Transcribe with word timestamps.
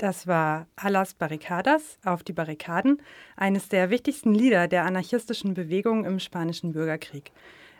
Das 0.00 0.26
war 0.26 0.66
Alas 0.76 1.12
Barricadas 1.12 1.98
auf 2.06 2.22
die 2.22 2.32
Barrikaden, 2.32 3.02
eines 3.36 3.68
der 3.68 3.90
wichtigsten 3.90 4.34
Lieder 4.34 4.66
der 4.66 4.86
anarchistischen 4.86 5.52
Bewegung 5.52 6.06
im 6.06 6.20
Spanischen 6.20 6.72
Bürgerkrieg. 6.72 7.32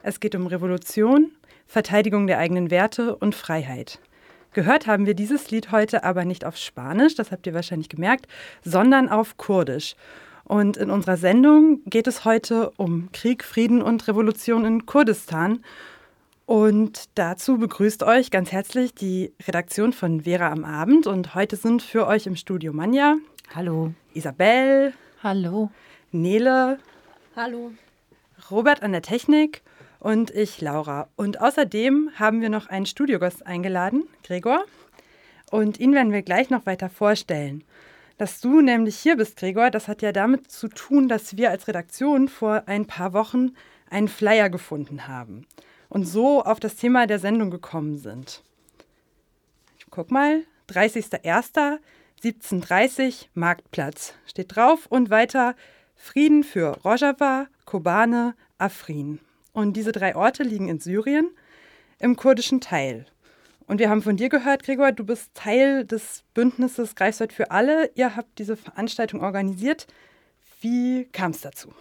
Es 0.03 0.21
geht 0.21 0.35
um 0.35 0.47
Revolution, 0.47 1.33
Verteidigung 1.67 2.27
der 2.27 2.37
eigenen 2.37 2.71
Werte 2.71 3.17
und 3.17 3.35
Freiheit. 3.35 4.01
Gehört 4.53 4.87
haben 4.87 5.07
wir 5.07 5.15
dieses 5.15 5.51
Lied 5.51 5.73
heute 5.73 6.05
aber 6.05 6.27
nicht 6.27 6.45
auf 6.45 6.59
Spanisch, 6.59 7.15
das 7.15 7.33
habt 7.33 7.47
ihr 7.47 7.55
wahrscheinlich 7.55 7.89
gemerkt, 7.89 8.27
sondern 8.63 9.09
auf 9.09 9.39
Kurdisch. 9.39 9.97
Und 10.45 10.77
in 10.77 10.91
unserer 10.91 11.17
Sendung 11.17 11.81
geht 11.87 12.07
es 12.07 12.27
heute 12.27 12.71
um 12.77 13.11
Krieg, 13.13 13.45
Frieden 13.45 13.81
und 13.81 14.07
Revolution 14.09 14.67
in 14.67 14.85
Kurdistan. 14.85 15.65
Und 16.51 17.11
dazu 17.15 17.59
begrüßt 17.59 18.03
euch 18.03 18.33
ganz 18.33 18.51
herzlich 18.51 18.93
die 18.93 19.33
Redaktion 19.47 19.93
von 19.93 20.23
Vera 20.23 20.51
am 20.51 20.65
Abend. 20.65 21.07
Und 21.07 21.37
heute 21.37 21.55
sind 21.55 21.81
für 21.81 22.09
euch 22.09 22.27
im 22.27 22.35
Studio 22.35 22.73
Manja, 22.73 23.19
Hallo. 23.55 23.95
Isabel, 24.15 24.93
Hallo. 25.23 25.71
Nele, 26.11 26.81
Hallo. 27.37 27.71
Robert 28.51 28.83
an 28.83 28.91
der 28.91 29.03
Technik 29.03 29.63
und 30.01 30.33
ich, 30.33 30.61
Laura. 30.61 31.07
Und 31.15 31.41
außerdem 31.41 32.11
haben 32.17 32.41
wir 32.41 32.49
noch 32.49 32.67
einen 32.67 32.87
Studiogast 32.87 33.47
eingeladen, 33.47 34.09
Gregor. 34.25 34.65
Und 35.53 35.79
ihn 35.79 35.95
werden 35.95 36.13
wir 36.13 36.23
gleich 36.23 36.51
noch 36.51 36.67
weiter 36.67 36.89
vorstellen. 36.89 37.63
Dass 38.19 38.41
du 38.41 38.61
nämlich 38.61 38.97
hier 38.97 39.17
bist, 39.17 39.37
Gregor, 39.37 39.71
das 39.71 39.87
hat 39.87 40.03
ja 40.03 40.11
damit 40.11 40.51
zu 40.51 40.67
tun, 40.67 41.07
dass 41.07 41.37
wir 41.37 41.51
als 41.51 41.69
Redaktion 41.69 42.27
vor 42.27 42.65
ein 42.67 42.89
paar 42.89 43.13
Wochen 43.13 43.53
einen 43.89 44.09
Flyer 44.09 44.51
gefunden 44.51 45.07
haben 45.07 45.47
und 45.91 46.07
so 46.07 46.43
auf 46.43 46.59
das 46.59 46.77
Thema 46.77 47.07
der 47.07 47.19
Sendung 47.19 47.51
gekommen 47.51 47.99
sind. 47.99 48.43
Ich 49.79 49.85
guck 49.91 50.11
mal, 50.11 50.45
30.01.1730 50.71 53.27
Marktplatz 53.35 54.15
steht 54.25 54.57
drauf 54.57 54.87
und 54.87 55.11
weiter 55.11 55.55
Frieden 55.95 56.45
für 56.45 56.79
Rojava, 56.83 57.49
Kobane, 57.67 58.35
Afrin. 58.57 59.19
Und 59.53 59.75
diese 59.75 59.93
drei 59.93 60.17
Orte 60.17 60.45
liegen 60.45 60.69
in 60.69 60.81
Syrien 60.81 61.29
im 61.99 62.17
kurdischen 62.17 62.63
Teil. 62.63 63.05
Und 63.67 63.79
wir 63.79 63.91
haben 63.91 64.01
von 64.03 64.17
dir 64.17 64.31
gehört, 64.31 64.63
Gregor, 64.63 64.93
du 64.93 65.05
bist 65.05 65.35
Teil 65.35 65.85
des 65.85 66.23
Bündnisses 66.35 66.95
Greifswald 66.95 67.33
für 67.33 67.51
alle. 67.51 67.91
Ihr 67.95 68.15
habt 68.17 68.39
diese 68.39 68.57
Veranstaltung 68.57 69.21
organisiert. 69.21 69.87
Wie 70.61 71.07
kam 71.13 71.33
es 71.33 71.41
dazu? 71.43 71.75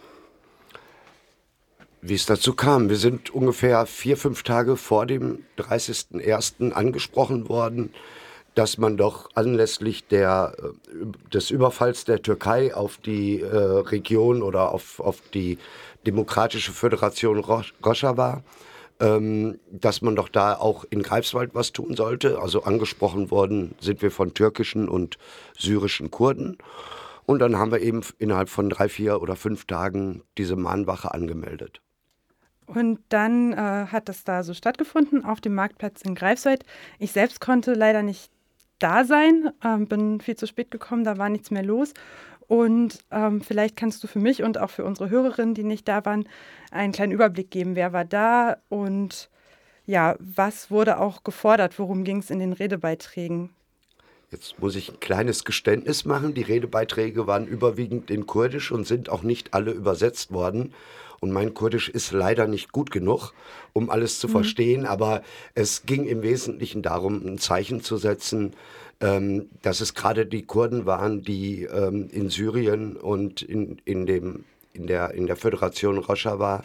Wie 2.02 2.14
es 2.14 2.24
dazu 2.24 2.54
kam, 2.54 2.88
wir 2.88 2.96
sind 2.96 3.28
ungefähr 3.28 3.84
vier, 3.84 4.16
fünf 4.16 4.42
Tage 4.42 4.76
vor 4.76 5.04
dem 5.04 5.44
30.01. 5.58 6.72
angesprochen 6.72 7.48
worden, 7.50 7.92
dass 8.54 8.78
man 8.78 8.96
doch 8.96 9.28
anlässlich 9.34 10.06
der, 10.08 10.54
äh, 10.58 11.30
des 11.32 11.50
Überfalls 11.50 12.04
der 12.06 12.22
Türkei 12.22 12.74
auf 12.74 12.96
die 12.96 13.40
äh, 13.40 13.54
Region 13.54 14.42
oder 14.42 14.72
auf, 14.72 14.98
auf 15.00 15.20
die 15.34 15.58
Demokratische 16.06 16.72
Föderation 16.72 17.38
Ro- 17.38 17.62
Rojava, 17.84 18.42
ähm, 18.98 19.60
dass 19.70 20.00
man 20.00 20.16
doch 20.16 20.30
da 20.30 20.54
auch 20.54 20.84
in 20.88 21.02
Greifswald 21.02 21.54
was 21.54 21.72
tun 21.72 21.96
sollte. 21.96 22.40
Also 22.40 22.62
angesprochen 22.62 23.30
worden 23.30 23.74
sind 23.78 24.00
wir 24.00 24.10
von 24.10 24.32
türkischen 24.32 24.88
und 24.88 25.18
syrischen 25.58 26.10
Kurden. 26.10 26.56
Und 27.26 27.40
dann 27.40 27.58
haben 27.58 27.70
wir 27.70 27.82
eben 27.82 28.00
innerhalb 28.18 28.48
von 28.48 28.70
drei, 28.70 28.88
vier 28.88 29.20
oder 29.20 29.36
fünf 29.36 29.66
Tagen 29.66 30.22
diese 30.38 30.56
Mahnwache 30.56 31.12
angemeldet. 31.12 31.82
Und 32.72 33.00
dann 33.08 33.52
äh, 33.52 33.56
hat 33.56 34.08
das 34.08 34.22
da 34.22 34.44
so 34.44 34.54
stattgefunden 34.54 35.24
auf 35.24 35.40
dem 35.40 35.56
Marktplatz 35.56 36.02
in 36.02 36.14
Greifswald. 36.14 36.64
Ich 37.00 37.10
selbst 37.10 37.40
konnte 37.40 37.74
leider 37.74 38.04
nicht 38.04 38.30
da 38.78 39.04
sein, 39.04 39.50
ähm, 39.64 39.88
bin 39.88 40.20
viel 40.20 40.36
zu 40.36 40.46
spät 40.46 40.70
gekommen, 40.70 41.02
da 41.02 41.18
war 41.18 41.28
nichts 41.28 41.50
mehr 41.50 41.64
los. 41.64 41.94
Und 42.46 43.00
ähm, 43.10 43.40
vielleicht 43.40 43.76
kannst 43.76 44.04
du 44.04 44.06
für 44.06 44.20
mich 44.20 44.44
und 44.44 44.56
auch 44.56 44.70
für 44.70 44.84
unsere 44.84 45.10
Hörerinnen, 45.10 45.54
die 45.54 45.64
nicht 45.64 45.88
da 45.88 46.04
waren, 46.04 46.28
einen 46.70 46.92
kleinen 46.92 47.10
Überblick 47.10 47.50
geben, 47.50 47.74
wer 47.74 47.92
war 47.92 48.04
da 48.04 48.58
und 48.68 49.30
ja, 49.84 50.14
was 50.20 50.70
wurde 50.70 51.00
auch 51.00 51.24
gefordert, 51.24 51.76
worum 51.80 52.04
ging 52.04 52.18
es 52.18 52.30
in 52.30 52.38
den 52.38 52.52
Redebeiträgen? 52.52 53.50
Jetzt 54.30 54.60
muss 54.60 54.76
ich 54.76 54.88
ein 54.88 55.00
kleines 55.00 55.44
Geständnis 55.44 56.04
machen. 56.04 56.34
Die 56.34 56.42
Redebeiträge 56.42 57.26
waren 57.26 57.48
überwiegend 57.48 58.12
in 58.12 58.26
Kurdisch 58.26 58.70
und 58.70 58.86
sind 58.86 59.08
auch 59.08 59.24
nicht 59.24 59.54
alle 59.54 59.72
übersetzt 59.72 60.30
worden. 60.30 60.72
Und 61.18 61.32
mein 61.32 61.52
Kurdisch 61.52 61.88
ist 61.88 62.12
leider 62.12 62.46
nicht 62.46 62.70
gut 62.70 62.92
genug, 62.92 63.32
um 63.72 63.90
alles 63.90 64.20
zu 64.20 64.28
verstehen. 64.28 64.86
Aber 64.86 65.22
es 65.54 65.82
ging 65.84 66.06
im 66.06 66.22
Wesentlichen 66.22 66.80
darum, 66.80 67.26
ein 67.26 67.38
Zeichen 67.38 67.82
zu 67.82 67.96
setzen, 67.96 68.52
ähm, 69.00 69.50
dass 69.62 69.80
es 69.80 69.94
gerade 69.94 70.26
die 70.26 70.42
Kurden 70.42 70.86
waren, 70.86 71.22
die 71.22 71.64
ähm, 71.64 72.08
in 72.12 72.30
Syrien 72.30 72.96
und 72.96 73.42
in, 73.42 73.82
in, 73.84 74.06
dem, 74.06 74.44
in, 74.72 74.86
der, 74.86 75.12
in 75.12 75.26
der 75.26 75.36
Föderation 75.36 75.98
Rojava 75.98 76.62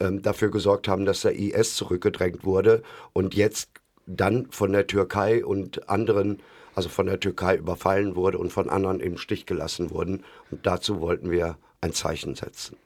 ähm, 0.00 0.20
dafür 0.20 0.50
gesorgt 0.50 0.86
haben, 0.86 1.06
dass 1.06 1.22
der 1.22 1.34
IS 1.34 1.76
zurückgedrängt 1.76 2.44
wurde 2.44 2.82
und 3.14 3.34
jetzt 3.34 3.70
dann 4.06 4.48
von 4.50 4.72
der 4.72 4.86
Türkei 4.86 5.44
und 5.44 5.88
anderen, 5.88 6.40
also 6.76 6.88
von 6.90 7.06
der 7.06 7.18
Türkei 7.18 7.56
überfallen 7.56 8.14
wurde 8.14 8.38
und 8.38 8.52
von 8.52 8.68
anderen 8.68 9.00
im 9.00 9.16
Stich 9.16 9.46
gelassen 9.46 9.90
wurden. 9.90 10.22
Und 10.50 10.66
dazu 10.66 11.00
wollten 11.00 11.30
wir 11.30 11.56
ein 11.80 11.92
Zeichen 11.92 12.34
setzen. 12.34 12.76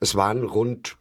Es 0.00 0.16
waren 0.16 0.42
rund 0.44 0.96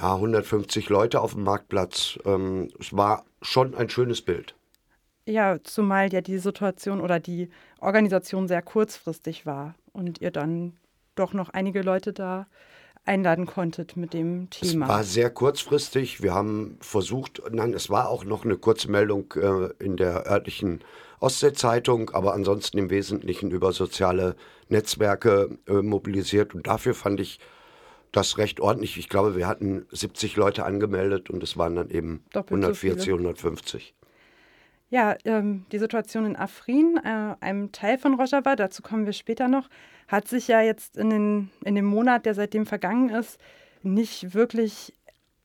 ja, 0.00 0.14
150 0.14 0.88
Leute 0.88 1.20
auf 1.20 1.34
dem 1.34 1.42
Marktplatz. 1.42 2.18
Ähm, 2.24 2.70
es 2.78 2.96
war 2.96 3.24
schon 3.42 3.74
ein 3.74 3.90
schönes 3.90 4.22
Bild. 4.22 4.54
Ja, 5.26 5.58
zumal 5.62 6.12
ja 6.12 6.20
die 6.20 6.38
Situation 6.38 7.00
oder 7.00 7.20
die 7.20 7.50
Organisation 7.80 8.48
sehr 8.48 8.62
kurzfristig 8.62 9.44
war 9.44 9.74
und 9.92 10.20
ihr 10.20 10.30
dann 10.30 10.76
doch 11.14 11.32
noch 11.32 11.50
einige 11.50 11.82
Leute 11.82 12.12
da 12.12 12.46
einladen 13.04 13.46
konntet 13.46 13.96
mit 13.96 14.12
dem 14.12 14.48
Thema. 14.50 14.84
Es 14.84 14.90
war 14.90 15.04
sehr 15.04 15.30
kurzfristig. 15.30 16.22
Wir 16.22 16.34
haben 16.34 16.76
versucht, 16.80 17.42
nein, 17.50 17.74
es 17.74 17.90
war 17.90 18.08
auch 18.08 18.24
noch 18.24 18.44
eine 18.44 18.56
kurze 18.56 18.90
Meldung 18.90 19.32
äh, 19.36 19.70
in 19.84 19.96
der 19.96 20.26
örtlichen 20.30 20.80
Ostsee-Zeitung, 21.20 22.10
aber 22.10 22.34
ansonsten 22.34 22.78
im 22.78 22.90
Wesentlichen 22.90 23.50
über 23.50 23.72
soziale 23.72 24.36
Netzwerke 24.68 25.58
äh, 25.66 25.82
mobilisiert. 25.82 26.54
Und 26.54 26.66
dafür 26.66 26.94
fand 26.94 27.20
ich 27.20 27.38
das 28.12 28.38
recht 28.38 28.60
ordentlich. 28.60 28.98
Ich 28.98 29.08
glaube, 29.08 29.36
wir 29.36 29.46
hatten 29.46 29.86
70 29.90 30.36
Leute 30.36 30.64
angemeldet 30.64 31.30
und 31.30 31.42
es 31.42 31.56
waren 31.56 31.76
dann 31.76 31.90
eben 31.90 32.24
Doppelt 32.32 32.50
so 32.50 32.66
140, 32.68 33.04
viele. 33.04 33.16
150. 33.16 33.94
Ja, 34.92 35.16
ähm, 35.24 35.64
die 35.72 35.78
Situation 35.78 36.26
in 36.26 36.36
Afrin, 36.36 37.00
äh, 37.02 37.34
einem 37.40 37.72
Teil 37.72 37.96
von 37.96 38.12
Rojava, 38.12 38.56
dazu 38.56 38.82
kommen 38.82 39.06
wir 39.06 39.14
später 39.14 39.48
noch, 39.48 39.70
hat 40.06 40.28
sich 40.28 40.48
ja 40.48 40.60
jetzt 40.60 40.98
in, 40.98 41.08
den, 41.08 41.50
in 41.64 41.76
dem 41.76 41.86
Monat, 41.86 42.26
der 42.26 42.34
seitdem 42.34 42.66
vergangen 42.66 43.08
ist, 43.08 43.40
nicht 43.82 44.34
wirklich 44.34 44.92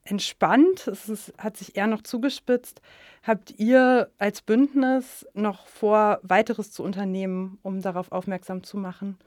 entspannt. 0.03 0.88
Es 0.88 1.07
ist, 1.07 1.34
hat 1.38 1.56
sich 1.56 1.78
eher 1.78 1.88
noch 1.88 2.02
zugespitzt. 2.02 2.81
Habt 3.24 3.57
ihr 3.57 4.12
als 4.18 4.41
Bündnis 4.41 5.25
noch 5.34 5.68
vor, 5.68 6.19
weiteres 6.24 6.74
zu 6.74 6.83
unternehmen, 6.83 7.57
um 7.63 7.81
darauf 7.81 8.12
aufmerksam 8.12 8.63
zu 8.63 8.75
machen? 8.75 9.18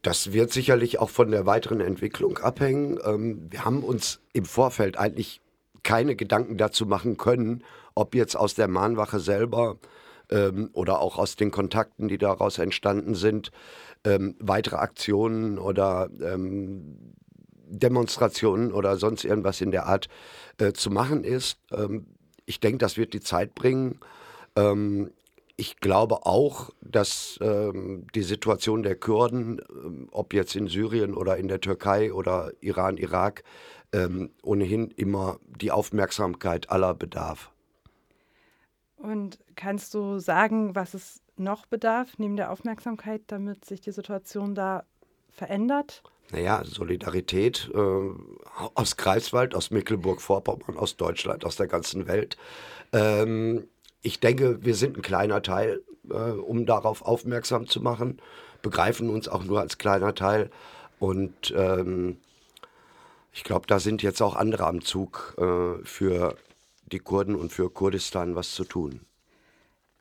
Das 0.00 0.32
wird 0.32 0.50
sicherlich 0.50 0.98
auch 0.98 1.10
von 1.10 1.30
der 1.30 1.44
weiteren 1.44 1.82
Entwicklung 1.82 2.38
abhängen. 2.38 2.98
Ähm, 3.04 3.48
wir 3.50 3.66
haben 3.66 3.84
uns 3.84 4.22
im 4.32 4.46
Vorfeld 4.46 4.96
eigentlich 4.96 5.42
keine 5.84 6.16
Gedanken 6.16 6.56
dazu 6.58 6.86
machen 6.86 7.16
können, 7.16 7.62
ob 7.94 8.14
jetzt 8.14 8.36
aus 8.36 8.54
der 8.54 8.68
Mahnwache 8.68 9.20
selber 9.20 9.76
ähm, 10.30 10.70
oder 10.72 11.00
auch 11.00 11.18
aus 11.18 11.36
den 11.36 11.50
Kontakten, 11.50 12.08
die 12.08 12.18
daraus 12.18 12.58
entstanden 12.58 13.14
sind, 13.14 13.52
ähm, 14.04 14.34
weitere 14.40 14.76
Aktionen 14.76 15.58
oder 15.58 16.08
ähm, 16.20 17.14
Demonstrationen 17.68 18.72
oder 18.72 18.96
sonst 18.96 19.24
irgendwas 19.24 19.60
in 19.60 19.70
der 19.70 19.86
Art 19.86 20.08
äh, 20.58 20.72
zu 20.72 20.90
machen 20.90 21.24
ist. 21.24 21.58
Ähm, 21.72 22.06
ich 22.46 22.60
denke, 22.60 22.78
das 22.78 22.96
wird 22.96 23.14
die 23.14 23.20
Zeit 23.20 23.54
bringen. 23.54 24.00
Ähm, 24.56 25.10
ich 25.56 25.78
glaube 25.78 26.26
auch, 26.26 26.70
dass 26.80 27.38
ähm, 27.40 28.06
die 28.14 28.22
Situation 28.22 28.82
der 28.82 28.96
Kurden, 28.96 29.60
ob 30.10 30.34
jetzt 30.34 30.56
in 30.56 30.66
Syrien 30.66 31.14
oder 31.14 31.36
in 31.36 31.46
der 31.46 31.60
Türkei 31.60 32.12
oder 32.12 32.50
Iran, 32.60 32.96
Irak, 32.96 33.44
ähm, 33.94 34.30
ohnehin 34.42 34.90
immer 34.90 35.38
die 35.60 35.70
Aufmerksamkeit 35.70 36.70
aller 36.70 36.94
bedarf. 36.94 37.50
Und 38.96 39.38
kannst 39.54 39.94
du 39.94 40.18
sagen, 40.18 40.74
was 40.74 40.94
es 40.94 41.20
noch 41.36 41.66
bedarf, 41.66 42.18
neben 42.18 42.36
der 42.36 42.50
Aufmerksamkeit, 42.50 43.22
damit 43.28 43.64
sich 43.64 43.80
die 43.80 43.92
Situation 43.92 44.54
da 44.54 44.84
verändert? 45.30 46.02
Naja, 46.32 46.62
Solidarität 46.64 47.70
äh, 47.74 48.10
aus 48.74 48.96
Greifswald, 48.96 49.54
aus 49.54 49.70
Mecklenburg-Vorpommern, 49.70 50.76
aus 50.76 50.96
Deutschland, 50.96 51.44
aus 51.44 51.56
der 51.56 51.66
ganzen 51.66 52.06
Welt. 52.06 52.36
Ähm, 52.92 53.68
ich 54.02 54.20
denke, 54.20 54.64
wir 54.64 54.74
sind 54.74 54.96
ein 54.96 55.02
kleiner 55.02 55.42
Teil, 55.42 55.82
äh, 56.10 56.14
um 56.14 56.66
darauf 56.66 57.02
aufmerksam 57.02 57.66
zu 57.66 57.80
machen, 57.80 58.20
begreifen 58.62 59.10
uns 59.10 59.28
auch 59.28 59.44
nur 59.44 59.60
als 59.60 59.78
kleiner 59.78 60.14
Teil. 60.14 60.50
Und 60.98 61.52
ähm, 61.56 62.16
ich 63.34 63.42
glaube, 63.42 63.66
da 63.66 63.80
sind 63.80 64.02
jetzt 64.02 64.22
auch 64.22 64.36
andere 64.36 64.64
am 64.66 64.80
Zug 64.80 65.34
äh, 65.38 65.84
für 65.84 66.36
die 66.86 67.00
Kurden 67.00 67.34
und 67.34 67.52
für 67.52 67.68
Kurdistan 67.68 68.36
was 68.36 68.54
zu 68.54 68.64
tun. 68.64 69.00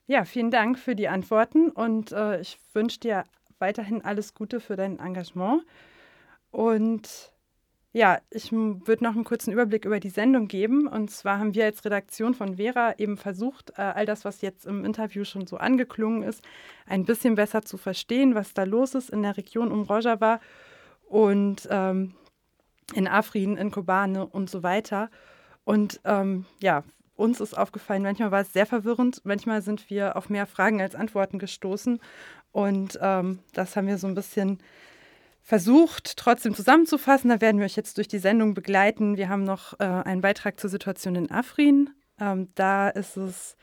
Ja, 0.06 0.24
vielen 0.24 0.52
Dank 0.52 0.78
für 0.78 0.96
die 0.96 1.08
Antworten 1.08 1.70
und 1.70 2.12
äh, 2.12 2.40
ich 2.40 2.60
wünsche 2.74 3.00
dir 3.00 3.24
weiterhin 3.58 4.04
alles 4.04 4.36
Gute 4.36 4.60
für 4.60 4.76
dein 4.76 5.00
Engagement. 5.00 5.64
Und 6.52 7.34
ja, 7.92 8.20
ich 8.30 8.52
würde 8.52 9.04
noch 9.04 9.16
einen 9.16 9.24
kurzen 9.24 9.52
Überblick 9.52 9.86
über 9.86 10.00
die 10.00 10.10
Sendung 10.10 10.48
geben. 10.48 10.88
Und 10.88 11.10
zwar 11.10 11.40
haben 11.40 11.56
wir 11.56 11.66
als 11.66 11.86
Redaktion 11.86 12.34
von 12.34 12.58
Vera 12.58 12.96
eben 13.00 13.18
versucht, 13.18 13.72
äh, 13.78 13.82
all 13.82 14.06
das, 14.06 14.26
was 14.26 14.42
jetzt 14.42 14.66
im 14.66 14.86
Interview 14.86 15.24
schon 15.24 15.48
so 15.48 15.58
angeklungen 15.58 16.22
ist, 16.22 16.44
ein 16.86 17.06
bisschen 17.06 17.36
besser 17.36 17.64
zu 17.64 17.78
verstehen, 17.78 18.36
was 18.36 18.54
da 18.54 18.64
los 18.64 18.94
ist 18.94 19.10
in 19.10 19.24
der 19.24 19.38
Region 19.38 19.72
um 19.72 19.84
Rojava 19.84 20.40
und 21.08 21.68
ähm, 21.72 22.14
in 22.94 23.08
Afrin, 23.08 23.58
in 23.58 23.72
Kobane 23.72 24.26
und 24.26 24.50
so 24.50 24.64
weiter. 24.64 25.10
Und 25.64 26.02
ähm, 26.04 26.46
ja, 26.62 26.84
uns 27.16 27.40
ist 27.40 27.58
aufgefallen, 27.58 28.04
manchmal 28.04 28.32
war 28.32 28.42
es 28.42 28.54
sehr 28.54 28.66
verwirrend, 28.66 29.22
manchmal 29.24 29.62
sind 29.62 29.90
wir 29.90 30.18
auf 30.18 30.30
mehr 30.30 30.46
Fragen 30.46 30.82
als 30.82 30.96
Antworten 30.96 31.40
gestoßen. 31.40 32.00
Und 32.52 33.00
ähm, 33.02 33.40
das 33.54 33.76
haben 33.76 33.88
wir 33.88 33.98
so 33.98 34.08
ein 34.08 34.16
bisschen 34.16 34.60
versucht, 35.42 36.18
trotzdem 36.18 36.56
zusammenzufassen. 36.56 37.30
Da 37.30 37.42
werden 37.42 37.60
wir 37.60 37.66
euch 37.66 37.76
jetzt 37.76 37.98
durch 37.98 38.08
die 38.08 38.20
Sendung 38.20 38.54
begleiten. 38.54 39.18
Wir 39.18 39.30
haben 39.30 39.44
noch 39.44 39.80
äh, 39.80 39.84
einen 39.84 40.22
Beitrag 40.22 40.60
zur 40.60 40.70
Situation 40.70 41.16
in 41.16 41.32
Afrin. 41.32 41.90
Ähm, 42.20 42.48
da 42.56 42.90
ist 42.90 43.18
es, 43.18 43.58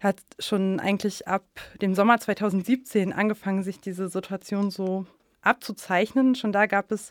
hat 0.00 0.16
schon 0.38 0.78
eigentlich 0.78 1.26
ab 1.26 1.44
dem 1.80 1.94
Sommer 1.94 2.18
2017 2.18 3.12
angefangen, 3.12 3.62
sich 3.62 3.80
diese 3.80 4.08
Situation 4.08 4.70
so 4.70 5.06
abzuzeichnen. 5.42 6.34
Schon 6.34 6.52
da 6.52 6.66
gab 6.66 6.90
es 6.92 7.10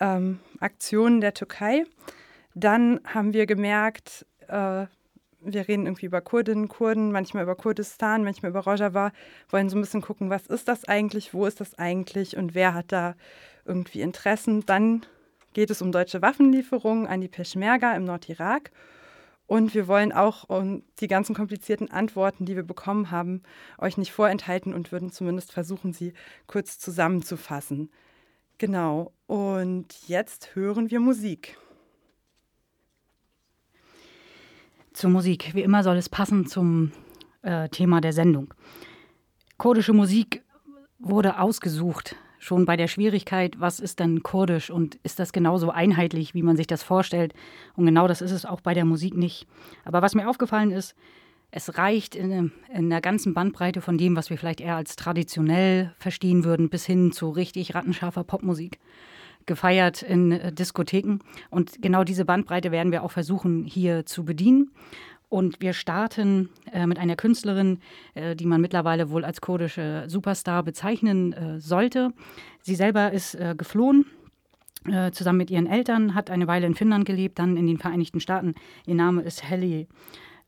ähm, 0.00 0.40
Aktionen 0.60 1.20
der 1.20 1.34
Türkei. 1.34 1.84
Dann 2.54 3.00
haben 3.04 3.32
wir 3.32 3.46
gemerkt, 3.46 4.26
äh, 4.48 4.86
wir 5.44 5.68
reden 5.68 5.86
irgendwie 5.86 6.06
über 6.06 6.20
Kurdinnen, 6.20 6.68
Kurden, 6.68 7.12
manchmal 7.12 7.42
über 7.42 7.56
Kurdistan, 7.56 8.24
manchmal 8.24 8.50
über 8.50 8.60
Rojava, 8.60 9.12
wollen 9.50 9.68
so 9.68 9.76
ein 9.76 9.80
bisschen 9.80 10.02
gucken, 10.02 10.30
was 10.30 10.46
ist 10.46 10.68
das 10.68 10.84
eigentlich, 10.84 11.34
wo 11.34 11.46
ist 11.46 11.60
das 11.60 11.78
eigentlich 11.78 12.36
und 12.36 12.54
wer 12.54 12.74
hat 12.74 12.92
da 12.92 13.14
irgendwie 13.64 14.02
Interessen. 14.02 14.64
Dann 14.66 15.04
geht 15.52 15.70
es 15.70 15.82
um 15.82 15.92
deutsche 15.92 16.22
Waffenlieferungen 16.22 17.06
an 17.06 17.20
die 17.20 17.28
Peschmerga 17.28 17.94
im 17.94 18.04
Nordirak. 18.04 18.70
Und 19.46 19.74
wir 19.74 19.86
wollen 19.86 20.12
auch 20.12 20.46
die 21.00 21.08
ganzen 21.08 21.34
komplizierten 21.34 21.90
Antworten, 21.90 22.46
die 22.46 22.56
wir 22.56 22.62
bekommen 22.62 23.10
haben, 23.10 23.42
euch 23.78 23.98
nicht 23.98 24.12
vorenthalten 24.12 24.72
und 24.72 24.92
würden 24.92 25.12
zumindest 25.12 25.52
versuchen, 25.52 25.92
sie 25.92 26.14
kurz 26.46 26.78
zusammenzufassen. 26.78 27.90
Genau. 28.58 29.12
Und 29.26 30.08
jetzt 30.08 30.54
hören 30.54 30.90
wir 30.90 31.00
Musik. 31.00 31.58
Zur 34.92 35.10
Musik. 35.10 35.54
Wie 35.54 35.62
immer 35.62 35.82
soll 35.82 35.96
es 35.96 36.08
passen 36.08 36.46
zum 36.46 36.92
äh, 37.42 37.68
Thema 37.68 38.00
der 38.00 38.12
Sendung. 38.12 38.54
Kurdische 39.58 39.92
Musik 39.92 40.42
wurde 40.98 41.38
ausgesucht, 41.38 42.16
schon 42.42 42.64
bei 42.64 42.76
der 42.76 42.88
Schwierigkeit, 42.88 43.60
was 43.60 43.78
ist 43.78 44.00
denn 44.00 44.24
kurdisch 44.24 44.68
und 44.68 44.96
ist 45.04 45.20
das 45.20 45.32
genauso 45.32 45.70
einheitlich, 45.70 46.34
wie 46.34 46.42
man 46.42 46.56
sich 46.56 46.66
das 46.66 46.82
vorstellt. 46.82 47.34
Und 47.76 47.86
genau 47.86 48.08
das 48.08 48.20
ist 48.20 48.32
es 48.32 48.44
auch 48.44 48.60
bei 48.60 48.74
der 48.74 48.84
Musik 48.84 49.16
nicht. 49.16 49.46
Aber 49.84 50.02
was 50.02 50.16
mir 50.16 50.28
aufgefallen 50.28 50.72
ist, 50.72 50.96
es 51.52 51.78
reicht 51.78 52.16
in, 52.16 52.50
in 52.74 52.90
der 52.90 53.00
ganzen 53.00 53.32
Bandbreite 53.32 53.80
von 53.80 53.96
dem, 53.96 54.16
was 54.16 54.28
wir 54.28 54.38
vielleicht 54.38 54.60
eher 54.60 54.74
als 54.74 54.96
traditionell 54.96 55.94
verstehen 55.98 56.42
würden, 56.42 56.68
bis 56.68 56.84
hin 56.84 57.12
zu 57.12 57.30
richtig 57.30 57.76
rattenscharfer 57.76 58.24
Popmusik 58.24 58.80
gefeiert 59.46 60.02
in 60.02 60.32
äh, 60.32 60.52
Diskotheken. 60.52 61.18
Und 61.50 61.80
genau 61.80 62.02
diese 62.02 62.24
Bandbreite 62.24 62.72
werden 62.72 62.90
wir 62.90 63.04
auch 63.04 63.12
versuchen 63.12 63.64
hier 63.64 64.04
zu 64.04 64.24
bedienen. 64.24 64.72
Und 65.32 65.62
wir 65.62 65.72
starten 65.72 66.50
äh, 66.74 66.86
mit 66.86 66.98
einer 66.98 67.16
Künstlerin, 67.16 67.78
äh, 68.12 68.36
die 68.36 68.44
man 68.44 68.60
mittlerweile 68.60 69.08
wohl 69.08 69.24
als 69.24 69.40
kurdische 69.40 70.04
Superstar 70.06 70.62
bezeichnen 70.62 71.32
äh, 71.32 71.58
sollte. 71.58 72.10
Sie 72.60 72.74
selber 72.74 73.12
ist 73.12 73.36
äh, 73.36 73.54
geflohen. 73.56 74.04
Äh, 74.84 75.10
zusammen 75.12 75.38
mit 75.38 75.50
ihren 75.50 75.66
Eltern, 75.66 76.14
hat 76.14 76.28
eine 76.28 76.48
Weile 76.48 76.66
in 76.66 76.74
Finnland 76.74 77.06
gelebt, 77.06 77.38
dann 77.38 77.56
in 77.56 77.66
den 77.66 77.78
Vereinigten 77.78 78.20
Staaten. 78.20 78.56
Ihr 78.84 78.94
Name 78.94 79.22
ist 79.22 79.42
Helly 79.42 79.88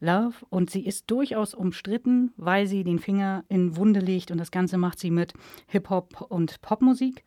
Love 0.01 0.35
und 0.51 0.69
sie 0.69 0.85
ist 0.85 1.11
durchaus 1.11 1.55
umstritten, 1.55 2.35
weil 2.37 2.67
sie 2.67 2.85
den 2.85 2.99
Finger 2.99 3.43
in 3.49 3.79
Wunde 3.79 4.01
legt 4.01 4.31
und 4.31 4.37
das 4.37 4.51
Ganze 4.51 4.77
macht 4.77 4.99
sie 4.99 5.11
mit 5.11 5.33
Hip-Hop 5.69 6.27
und 6.29 6.61
Popmusik. 6.61 7.25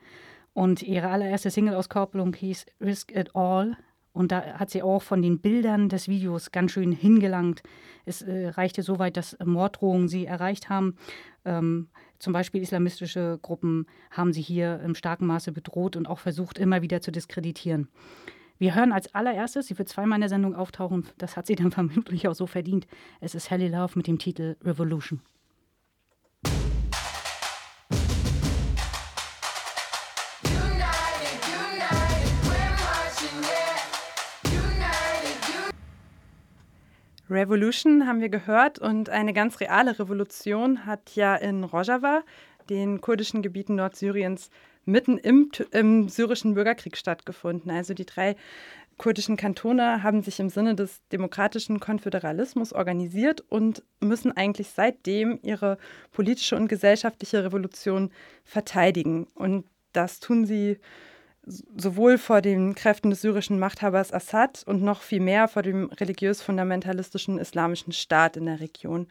Und 0.53 0.83
ihre 0.83 1.09
allererste 1.09 1.49
Single-Auskopplung 1.49 2.35
hieß 2.35 2.67
Risk 2.81 3.15
It 3.15 3.35
All. 3.35 3.77
Und 4.17 4.31
da 4.31 4.59
hat 4.59 4.71
sie 4.71 4.81
auch 4.81 5.03
von 5.03 5.21
den 5.21 5.39
Bildern 5.39 5.89
des 5.89 6.07
Videos 6.07 6.51
ganz 6.51 6.71
schön 6.71 6.91
hingelangt. 6.91 7.61
Es 8.05 8.23
äh, 8.23 8.47
reichte 8.49 8.81
so 8.81 8.97
weit, 8.97 9.15
dass 9.15 9.37
Morddrohungen 9.45 10.07
sie 10.07 10.25
erreicht 10.25 10.69
haben. 10.69 10.95
Ähm, 11.45 11.89
zum 12.17 12.33
Beispiel 12.33 12.63
islamistische 12.63 13.37
Gruppen 13.41 13.85
haben 14.09 14.33
sie 14.33 14.41
hier 14.41 14.81
im 14.83 14.95
starken 14.95 15.27
Maße 15.27 15.51
bedroht 15.51 15.95
und 15.95 16.07
auch 16.07 16.17
versucht, 16.17 16.57
immer 16.57 16.81
wieder 16.81 16.99
zu 16.99 17.11
diskreditieren. 17.11 17.89
Wir 18.57 18.73
hören 18.73 18.91
als 18.91 19.13
allererstes, 19.13 19.67
sie 19.67 19.77
wird 19.77 19.87
zweimal 19.87 20.17
in 20.17 20.21
der 20.21 20.29
Sendung 20.29 20.55
auftauchen, 20.55 21.05
das 21.19 21.37
hat 21.37 21.45
sie 21.45 21.55
dann 21.55 21.71
vermutlich 21.79 22.27
auch 22.27 22.33
so 22.33 22.47
verdient. 22.47 22.87
Es 23.21 23.35
ist 23.35 23.51
Helly 23.51 23.67
Love 23.67 23.93
mit 23.95 24.07
dem 24.07 24.17
Titel 24.17 24.55
Revolution. 24.63 25.21
Revolution 37.29 38.07
haben 38.07 38.21
wir 38.21 38.29
gehört 38.29 38.79
und 38.79 39.09
eine 39.09 39.33
ganz 39.33 39.59
reale 39.59 39.99
Revolution 39.99 40.85
hat 40.85 41.15
ja 41.15 41.35
in 41.35 41.63
Rojava, 41.63 42.23
den 42.69 43.01
kurdischen 43.01 43.41
Gebieten 43.41 43.75
Nordsyriens, 43.75 44.49
mitten 44.85 45.17
im, 45.17 45.51
im 45.71 46.07
syrischen 46.07 46.53
Bürgerkrieg 46.53 46.95
stattgefunden. 46.95 47.69
Also 47.69 47.93
die 47.93 48.05
drei 48.05 48.37
kurdischen 48.97 49.35
Kantone 49.37 50.01
haben 50.01 50.21
sich 50.21 50.39
im 50.39 50.49
Sinne 50.49 50.73
des 50.75 51.01
demokratischen 51.11 51.79
Konföderalismus 51.79 52.73
organisiert 52.73 53.43
und 53.49 53.83
müssen 53.99 54.31
eigentlich 54.35 54.69
seitdem 54.69 55.39
ihre 55.43 55.77
politische 56.11 56.55
und 56.55 56.67
gesellschaftliche 56.67 57.43
Revolution 57.43 58.11
verteidigen. 58.43 59.27
Und 59.35 59.65
das 59.91 60.19
tun 60.19 60.45
sie 60.45 60.79
sowohl 61.47 62.17
vor 62.17 62.41
den 62.41 62.75
Kräften 62.75 63.09
des 63.09 63.21
syrischen 63.21 63.59
Machthabers 63.59 64.13
Assad 64.13 64.63
und 64.65 64.83
noch 64.83 65.01
viel 65.01 65.21
mehr 65.21 65.47
vor 65.47 65.63
dem 65.63 65.85
religiös-fundamentalistischen 65.85 67.39
islamischen 67.39 67.93
Staat 67.93 68.37
in 68.37 68.45
der 68.45 68.59
Region. 68.59 69.07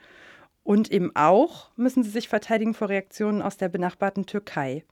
Und 0.62 0.90
eben 0.90 1.14
auch 1.14 1.70
müssen 1.76 2.02
sie 2.02 2.10
sich 2.10 2.28
verteidigen 2.28 2.74
vor 2.74 2.88
Reaktionen 2.88 3.40
aus 3.40 3.56
der 3.56 3.68
benachbarten 3.68 4.26
Türkei. 4.26 4.84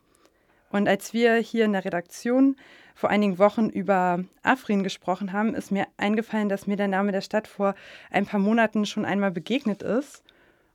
Und 0.71 0.89
als 0.89 1.13
wir 1.13 1.35
hier 1.37 1.65
in 1.65 1.73
der 1.73 1.85
Redaktion 1.85 2.57
vor 2.95 3.11
einigen 3.11 3.39
Wochen 3.39 3.69
über 3.69 4.25
Afrin 4.43 4.83
gesprochen 4.83 5.33
haben, 5.33 5.55
ist 5.55 5.71
mir 5.71 5.87
eingefallen, 5.97 6.49
dass 6.49 6.67
mir 6.67 6.77
der 6.77 6.89
Name 6.89 7.13
der 7.13 7.21
Stadt 7.21 7.49
vor 7.49 7.75
ein 8.11 8.27
paar 8.27 8.41
Monaten 8.41 8.87
schon 8.87 9.05
einmal 9.05 9.31
begegnet 9.31 9.83
ist. 9.83 10.23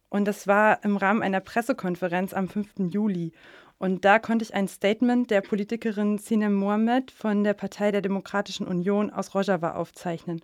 Und 0.10 0.26
das 0.26 0.48
war 0.48 0.84
im 0.84 0.98
Rahmen 0.98 1.22
einer 1.22 1.40
Pressekonferenz 1.40 2.34
am 2.34 2.48
5. 2.50 2.92
Juli. 2.92 3.32
Und 3.80 4.04
da 4.04 4.20
konnte 4.20 4.44
ich 4.44 4.54
ein 4.54 4.68
Statement 4.68 5.32
der 5.32 5.40
Politikerin 5.40 6.18
Sinem 6.18 6.54
Mohammed 6.54 7.12
von 7.12 7.46
der 7.46 7.54
Partei 7.54 7.92
der 7.92 8.02
Demokratischen 8.02 8.68
Union 8.68 9.10
aus 9.10 9.34
Rojava 9.34 9.72
aufzeichnen. 9.72 10.42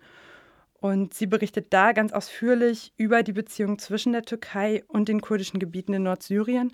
Und 0.80 1.12
sie 1.12 1.26
berichtet 1.26 1.66
da 1.70 1.92
ganz 1.92 2.12
ausführlich 2.12 2.92
über 2.96 3.22
die 3.22 3.34
Beziehung 3.34 3.78
zwischen 3.78 4.12
der 4.12 4.22
Türkei 4.22 4.84
und 4.88 5.08
den 5.08 5.20
kurdischen 5.20 5.60
Gebieten 5.60 5.92
in 5.92 6.04
Nordsyrien. 6.04 6.72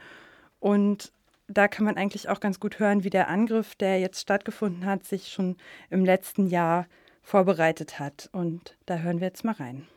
Und 0.61 1.13
da 1.49 1.67
kann 1.67 1.85
man 1.85 1.97
eigentlich 1.97 2.29
auch 2.29 2.39
ganz 2.39 2.61
gut 2.61 2.79
hören, 2.79 3.03
wie 3.03 3.11
der 3.11 3.29
Angriff, 3.29 3.75
der 3.75 3.99
jetzt 3.99 4.21
stattgefunden 4.21 4.87
hat, 4.87 5.05
sich 5.05 5.29
schon 5.29 5.57
im 5.91 6.05
letzten 6.05 6.47
Jahr 6.47 6.87
vorbereitet 7.23 7.99
hat. 7.99 8.29
Und 8.33 8.77
da 8.87 8.99
hören 8.99 9.21
wir 9.21 9.27
jetzt 9.27 9.45
mal 9.45 9.55
rein. 9.55 9.89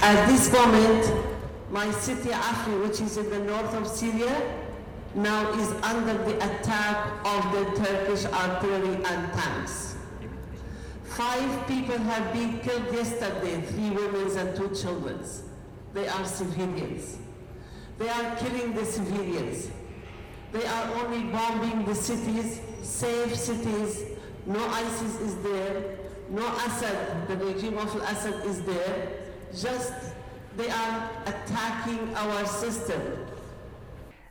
At 0.00 0.28
this 0.28 0.50
moment, 0.50 1.04
my 1.70 1.92
city 2.00 2.32
Afrin, 2.32 2.82
which 2.82 3.00
is 3.00 3.18
in 3.18 3.26
the 3.30 3.38
north 3.38 3.74
of 3.78 3.86
Syria, 3.86 4.32
now 5.18 5.50
is 5.54 5.70
under 5.82 6.14
the 6.24 6.36
attack 6.36 6.96
of 7.24 7.52
the 7.52 7.84
Turkish 7.84 8.24
artillery 8.26 8.94
and 9.04 9.32
tanks. 9.32 9.96
Five 11.04 11.66
people 11.66 11.98
have 11.98 12.32
been 12.32 12.60
killed 12.60 12.92
yesterday, 12.92 13.60
three 13.62 13.90
women 13.90 14.36
and 14.38 14.56
two 14.56 14.74
children. 14.74 15.18
they 15.92 16.06
are 16.06 16.24
civilians. 16.24 17.18
They 17.98 18.08
are 18.08 18.36
killing 18.36 18.74
the 18.74 18.84
civilians. 18.84 19.70
They 20.52 20.64
are 20.64 20.94
only 21.02 21.24
bombing 21.24 21.84
the 21.84 21.94
cities, 21.94 22.60
safe 22.82 23.34
cities. 23.34 24.04
No 24.46 24.64
ISIS 24.68 25.20
is 25.20 25.36
there. 25.42 25.98
No 26.30 26.46
Assad, 26.46 27.26
the 27.26 27.36
regime 27.36 27.78
of 27.78 27.94
Assad 27.96 28.46
is 28.46 28.62
there. 28.62 29.08
Just 29.50 29.92
they 30.56 30.70
are 30.70 31.10
attacking 31.26 32.14
our 32.14 32.46
system. 32.46 33.00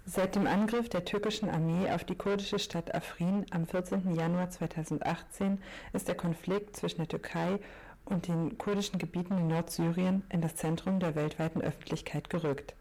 Seit 0.10 0.36
dem 0.36 0.48
Angriff 0.48 0.88
der 0.88 1.04
türkischen 1.04 1.50
Armee 1.50 1.92
auf 1.92 2.06
die 2.06 2.16
kurdische 2.16 2.60
Stadt 2.60 2.96
Afrin 2.96 3.46
am 3.52 3.68
14. 3.68 4.16
Januar 4.16 4.50
2018 4.50 5.62
ist 5.92 6.08
der 6.08 6.16
Konflikt 6.16 6.78
zwischen 6.78 7.00
der 7.00 7.10
Türkei 7.10 7.60
und 8.06 8.30
den 8.30 8.58
kurdischen 8.58 9.00
Gebieten 9.00 9.38
in 9.38 9.48
Nordsyrien 9.48 10.24
in 10.30 10.40
das 10.40 10.56
Zentrum 10.56 11.02
der 11.02 11.16
weltweiten 11.16 11.62
Öffentlichkeit 11.62 12.30
gerückt. 12.30 12.74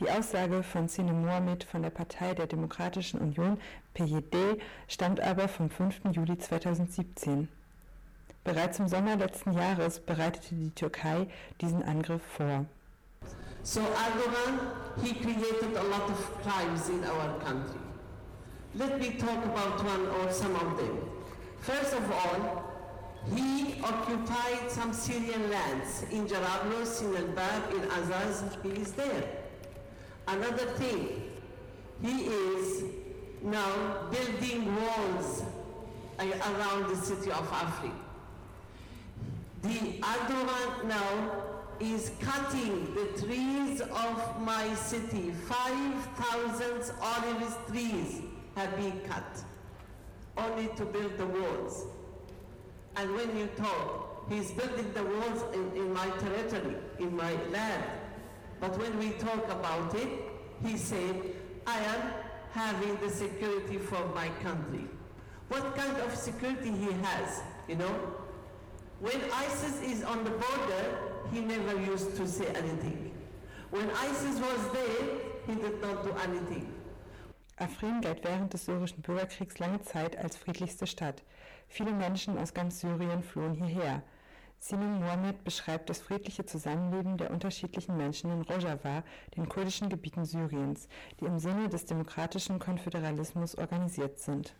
Die 0.00 0.10
Aussage 0.10 0.64
von 0.64 0.88
Sinem 0.88 1.22
Mohamed 1.22 1.62
von 1.62 1.82
der 1.82 1.90
Partei 1.90 2.34
der 2.34 2.48
Demokratischen 2.48 3.20
Union, 3.20 3.60
PYD, 3.94 4.60
stammt 4.88 5.20
aber 5.20 5.46
vom 5.46 5.70
5. 5.70 6.06
Juli 6.10 6.38
2017. 6.38 7.46
Bereits 8.42 8.80
im 8.80 8.88
Sommer 8.88 9.14
letzten 9.14 9.52
Jahres 9.52 10.00
bereitete 10.00 10.56
die 10.56 10.70
Türkei 10.70 11.28
diesen 11.60 11.84
Angriff 11.84 12.22
vor. 12.22 12.66
So 13.62 13.82
Erdogan, 13.82 14.60
he 15.02 15.14
created 15.14 15.76
a 15.76 15.82
lot 15.84 16.08
of 16.10 16.42
crimes 16.42 16.88
in 16.88 17.04
our 17.04 17.38
country. 17.40 17.80
Let 18.74 19.00
me 19.00 19.10
talk 19.10 19.44
about 19.44 19.84
one 19.84 20.06
or 20.06 20.32
some 20.32 20.54
of 20.54 20.76
them. 20.78 20.98
First 21.60 21.94
of 21.94 22.10
all, 22.10 22.64
he 23.34 23.80
occupied 23.82 24.70
some 24.70 24.92
Syrian 24.92 25.50
lands 25.50 26.04
in 26.10 26.26
Jarablus, 26.26 27.02
in 27.02 27.16
Al-Bab, 27.16 27.72
in 27.72 27.80
Azaz, 27.80 28.62
he 28.62 28.80
is 28.80 28.92
there. 28.92 29.24
Another 30.26 30.66
thing, 30.76 31.30
he 32.02 32.24
is 32.26 32.84
now 33.42 34.08
building 34.10 34.74
walls 34.76 35.42
around 36.18 36.88
the 36.90 36.96
city 36.96 37.30
of 37.30 37.48
Afrin. 37.50 37.92
The 39.62 40.00
Erdogan 40.00 40.84
now 40.84 41.47
is 41.80 42.10
cutting 42.20 42.94
the 42.94 43.06
trees 43.20 43.80
of 43.80 44.40
my 44.40 44.74
city. 44.74 45.30
5,000 45.30 46.92
olive 47.00 47.66
trees 47.68 48.22
have 48.56 48.76
been 48.76 49.00
cut 49.08 49.42
only 50.36 50.68
to 50.76 50.84
build 50.84 51.16
the 51.18 51.26
walls. 51.26 51.86
And 52.96 53.14
when 53.14 53.36
you 53.36 53.48
talk, 53.56 54.24
he's 54.28 54.50
building 54.52 54.92
the 54.92 55.04
walls 55.04 55.44
in, 55.54 55.76
in 55.76 55.92
my 55.92 56.08
territory, 56.18 56.76
in 56.98 57.16
my 57.16 57.32
land. 57.50 57.84
But 58.60 58.76
when 58.78 58.98
we 58.98 59.10
talk 59.10 59.44
about 59.50 59.94
it, 59.94 60.08
he 60.64 60.76
said, 60.76 61.14
I 61.66 61.78
am 61.78 62.12
having 62.52 62.96
the 62.96 63.10
security 63.10 63.78
for 63.78 64.04
my 64.14 64.28
country. 64.42 64.86
What 65.48 65.76
kind 65.76 65.96
of 65.98 66.14
security 66.16 66.70
he 66.70 66.92
has, 67.02 67.40
you 67.68 67.76
know? 67.76 67.94
When 69.00 69.20
ISIS 69.32 69.80
is 69.82 70.02
on 70.02 70.24
the 70.24 70.30
border, 70.30 71.07
he 71.32 71.40
never 71.40 71.74
used 71.92 72.16
to 72.16 72.26
say 72.26 72.46
anything. 72.46 73.12
When 73.70 73.90
ISIS 73.90 74.40
was 74.40 74.72
there, 74.72 75.08
he 75.46 75.54
did 75.54 75.80
not 75.82 76.04
do 76.04 76.12
anything. 76.24 76.66
Afrin 77.58 78.00
galt 78.00 78.24
während 78.24 78.52
des 78.52 78.64
syrischen 78.64 79.02
Bürgerkriegs 79.02 79.58
lange 79.58 79.82
Zeit 79.82 80.16
als 80.16 80.36
friedlichste 80.36 80.86
Stadt. 80.86 81.22
Viele 81.66 81.92
Menschen 81.92 82.38
aus 82.38 82.54
ganz 82.54 82.80
Syrien 82.80 83.22
flohen 83.22 83.54
hierher. 83.54 84.02
Sinan 84.60 85.00
Mohammed 85.00 85.44
beschreibt 85.44 85.88
das 85.90 86.00
friedliche 86.00 86.44
Zusammenleben 86.44 87.16
der 87.16 87.30
unterschiedlichen 87.30 87.96
Menschen 87.96 88.32
in 88.32 88.42
Rojava, 88.42 89.04
den 89.36 89.48
kurdischen 89.48 89.88
Gebieten 89.88 90.24
Syriens, 90.24 90.88
die 91.20 91.26
im 91.26 91.38
Sinne 91.38 91.68
des 91.68 91.84
demokratischen 91.84 92.58
Konföderalismus 92.58 93.56
organisiert 93.56 94.18
sind. 94.18 94.54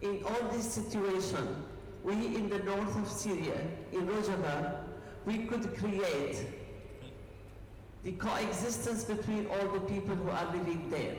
In 0.00 0.24
all 0.24 0.48
this 0.52 0.74
situation, 0.74 1.64
we 2.04 2.12
in 2.12 2.48
the 2.48 2.58
north 2.64 2.96
of 3.02 3.10
Syria, 3.10 3.56
in 3.90 4.08
Rojava, 4.08 4.84
we 5.28 5.36
could 5.40 5.76
create 5.76 6.38
the 8.02 8.12
coexistence 8.12 9.04
between 9.04 9.46
all 9.48 9.68
the 9.74 9.80
people 9.80 10.16
who 10.16 10.30
are 10.30 10.46
living 10.56 10.88
there, 10.88 11.16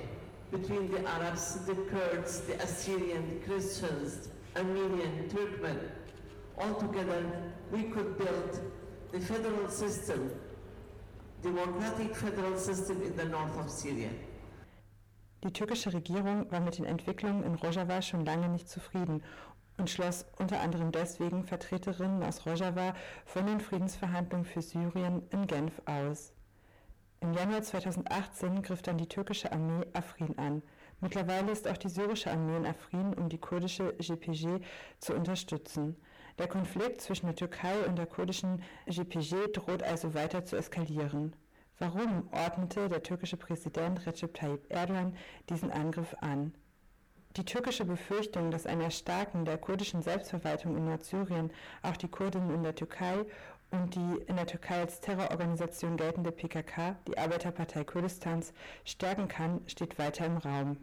between 0.50 0.90
the 0.90 1.08
Arabs, 1.08 1.64
the 1.68 1.76
Kurds, 1.92 2.40
the 2.48 2.56
Assyrian, 2.60 3.24
the 3.30 3.46
Christians, 3.46 4.30
Armenian, 4.56 5.30
Turkmen. 5.30 5.80
All 6.58 6.74
together, 6.74 7.24
we 7.72 7.84
could 7.84 8.18
build 8.18 8.60
the 9.12 9.20
federal 9.20 9.70
system, 9.70 10.32
democratic 11.44 12.16
federal 12.16 12.58
system 12.58 13.04
in 13.04 13.16
the 13.16 13.26
north 13.26 13.60
of 13.60 13.70
Syria. 13.70 14.10
Die 15.44 15.54
türkische 15.54 15.94
Regierung 15.94 16.52
war 16.52 16.60
mit 16.60 16.80
den 16.80 16.86
Entwicklungen 16.86 17.44
in 17.44 17.56
Rojava 17.56 18.02
schon 18.02 18.26
lange 18.26 18.50
nicht 18.50 18.68
zufrieden 18.68 19.24
und 19.80 19.90
schloss 19.90 20.26
unter 20.38 20.60
anderem 20.60 20.92
deswegen 20.92 21.44
Vertreterinnen 21.44 22.24
aus 22.24 22.46
Rojava 22.46 22.94
von 23.26 23.46
den 23.48 23.60
Friedensverhandlungen 23.60 24.46
für 24.46 24.62
Syrien 24.62 25.24
in 25.32 25.48
Genf 25.48 25.82
aus. 25.86 26.34
Im 27.22 27.34
Januar 27.34 27.62
2018 27.62 28.62
griff 28.62 28.82
dann 28.82 28.98
die 28.98 29.08
türkische 29.08 29.52
Armee 29.52 29.86
Afrin 29.94 30.38
an. 30.38 30.62
Mittlerweile 31.02 31.52
ist 31.52 31.68
auch 31.68 31.78
die 31.78 31.90
syrische 31.90 32.32
Armee 32.32 32.58
in 32.58 32.66
Afrin, 32.66 33.14
um 33.14 33.30
die 33.30 33.38
kurdische 33.38 33.94
GPG 33.98 34.60
zu 35.00 35.14
unterstützen. 35.14 35.98
Der 36.38 36.48
Konflikt 36.48 37.02
zwischen 37.02 37.26
der 37.26 37.36
Türkei 37.36 37.86
und 37.86 37.98
der 37.98 38.06
kurdischen 38.06 38.64
GPG 38.86 39.52
droht 39.52 39.84
also 39.84 40.14
weiter 40.14 40.46
zu 40.46 40.56
eskalieren. 40.56 41.36
Warum 41.78 42.30
ordnete 42.32 42.88
der 42.88 43.04
türkische 43.04 43.38
Präsident 43.38 44.06
Recep 44.06 44.34
Tayyip 44.34 44.66
Erdogan 44.70 45.16
diesen 45.50 45.72
Angriff 45.72 46.16
an? 46.22 46.54
Die 47.38 47.46
türkische 47.46 47.86
Befürchtung, 47.86 48.50
dass 48.50 48.66
ein 48.66 48.82
Erstarken 48.82 49.46
der 49.46 49.60
kurdischen 49.60 50.02
Selbstverwaltung 50.02 50.76
in 50.76 50.86
Nordsyrien 50.86 51.52
auch 51.84 51.96
die 51.96 52.08
Kurdinnen 52.08 52.54
in 52.56 52.64
der 52.64 52.74
Türkei 52.74 53.24
und 53.70 53.94
die 53.94 54.24
in 54.26 54.36
der 54.36 54.48
Türkei 54.48 54.82
als 54.82 55.00
Terrororganisation 55.00 55.96
geltende 55.96 56.32
PKK, 56.32 56.96
die 57.08 57.18
Arbeiterpartei 57.20 57.84
Kurdistans, 57.84 58.52
stärken 58.84 59.28
kann, 59.28 59.62
steht 59.68 60.00
weiter 60.00 60.26
im 60.26 60.38
Raum. 60.38 60.78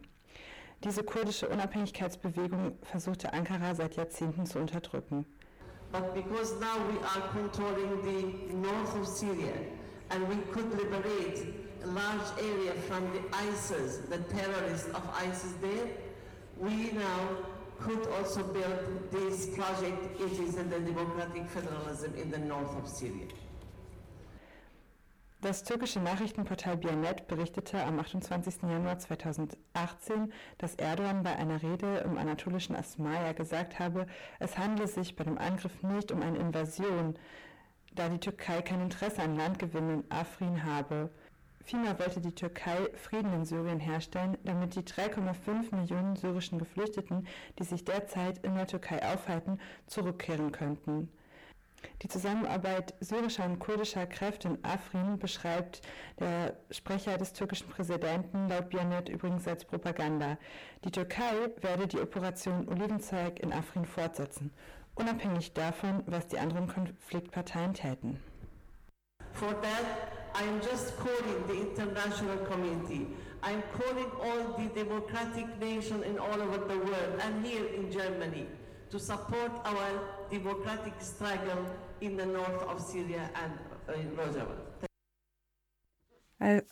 Diese 0.85 1.03
kurdische 1.03 1.49
Unabhängigkeitsbewegung 1.49 2.79
versuchte 2.83 3.33
Ankara 3.33 3.75
seit 3.75 3.97
Jahrzehnten 3.97 4.47
zu 4.47 4.61
unterdrücken. 4.61 5.27
But 5.91 6.15
because 6.15 6.55
now 6.61 6.77
we 6.89 6.99
are 7.01 7.29
controlling 7.33 8.03
the 8.05 8.55
north 8.55 8.95
of 9.01 9.07
Syria 9.07 9.55
and 10.11 10.29
we 10.29 10.37
could 10.53 10.71
liberate 10.73 11.55
a 11.83 11.87
large 11.87 12.31
area 12.39 12.73
from 12.87 13.03
the 13.13 13.21
ISIS, 13.35 14.03
the 14.11 14.19
terrorists 14.33 14.89
of 14.95 15.03
ISIS 15.21 15.55
there, 15.61 15.89
we 16.59 16.93
now 16.93 17.29
could 17.81 18.07
also 18.19 18.43
build 18.43 19.11
this 19.11 19.47
project. 19.55 20.21
It 20.21 20.33
is 20.41 20.57
in 20.57 20.71
the 20.71 20.81
democratic 20.81 21.47
federalism 21.49 22.15
in 22.17 22.31
the 22.31 22.39
north 22.39 22.77
of 22.77 22.89
Syria. 22.89 23.29
Das 25.43 25.63
türkische 25.63 26.01
Nachrichtenportal 26.01 26.79
Bianet 26.79 27.29
berichtete 27.29 27.85
am 27.85 28.01
28. 28.01 28.63
Januar 28.63 28.99
2018, 28.99 30.33
dass 30.57 30.75
Erdogan 30.77 31.23
bei 31.23 31.37
einer 31.37 31.63
Rede 31.63 31.99
im 31.99 32.17
anatolischen 32.17 32.75
Asmaya 32.75 33.33
gesagt 33.33 33.79
habe, 33.79 34.07
es 34.41 34.57
handle 34.57 34.89
sich 34.89 35.15
bei 35.15 35.25
dem 35.25 35.37
Angriff 35.37 35.83
nicht 35.83 36.11
um 36.11 36.23
eine 36.23 36.39
Invasion, 36.39 37.19
da 37.95 38.09
die 38.09 38.19
Türkei 38.19 38.63
kein 38.63 38.81
Interesse 38.81 39.23
an 39.23 39.37
Landgewinnen 39.37 40.03
in 40.03 40.11
Afrin 40.11 40.65
habe. 40.65 41.11
Vielmehr 41.67 41.99
wollte 41.99 42.21
die 42.21 42.33
Türkei 42.33 42.77
Frieden 42.95 43.33
in 43.33 43.45
Syrien 43.45 43.81
herstellen, 43.81 44.39
damit 44.45 44.77
die 44.77 44.83
3,5 44.83 45.75
Millionen 45.75 46.15
syrischen 46.15 46.61
Geflüchteten, 46.61 47.27
die 47.59 47.65
sich 47.65 47.85
derzeit 47.85 48.39
in 48.45 48.55
der 48.55 48.69
Türkei 48.69 49.05
aufhalten, 49.05 49.59
zurückkehren 49.89 50.53
könnten. 50.53 51.09
Die 52.03 52.09
Zusammenarbeit 52.09 52.95
syrischer 53.01 53.47
und 53.47 53.59
kurdischer 53.59 54.07
Kräfte 54.07 54.47
in 54.47 54.65
Afrin 54.65 55.19
beschreibt 55.19 55.83
der 56.21 56.57
Sprecher 56.71 57.19
des 57.19 57.33
türkischen 57.33 57.69
Präsidenten 57.69 58.49
laut 58.49 58.71
Bianet 58.71 59.09
übrigens 59.09 59.49
als 59.49 59.65
Propaganda. 59.65 60.39
Die 60.85 60.93
Türkei 60.93 61.51
werde 61.63 61.89
die 61.89 61.99
Operation 61.99 62.69
Olivenzeug 62.69 63.41
in 63.41 63.53
Afrin 63.53 63.87
fortsetzen, 63.87 64.53
unabhängig 64.95 65.53
davon, 65.53 66.05
was 66.07 66.29
die 66.29 66.39
anderen 66.39 66.69
Konfliktparteien 66.69 67.75
täten. 67.75 68.21
For 69.33 69.51
that, 69.61 70.16
I'm 70.39 70.61
just 70.61 70.97
calling 70.99 71.47
the 71.47 71.55
international 71.55 72.37
community. 72.45 73.07
I'm 73.43 73.63
calling 73.79 74.11
all 74.23 74.59
the 74.59 74.69
democratic 74.75 75.49
nations 75.59 76.05
in 76.05 76.19
all 76.19 76.41
over 76.41 76.59
the 76.59 76.79
world 76.79 77.21
and 77.23 77.47
here 77.47 77.65
in 77.65 77.91
Germany 77.91 78.47
to 78.91 78.99
support 78.99 79.51
our 79.65 79.89
democratic 80.31 80.93
struggle 81.01 81.65
in 82.03 82.17
the 82.19 82.27
north 82.27 82.63
of 82.69 82.81
Syria 82.81 83.31
and 83.43 83.53
uh, 83.89 83.93
in 83.95 84.11
Rojava. 84.17 84.57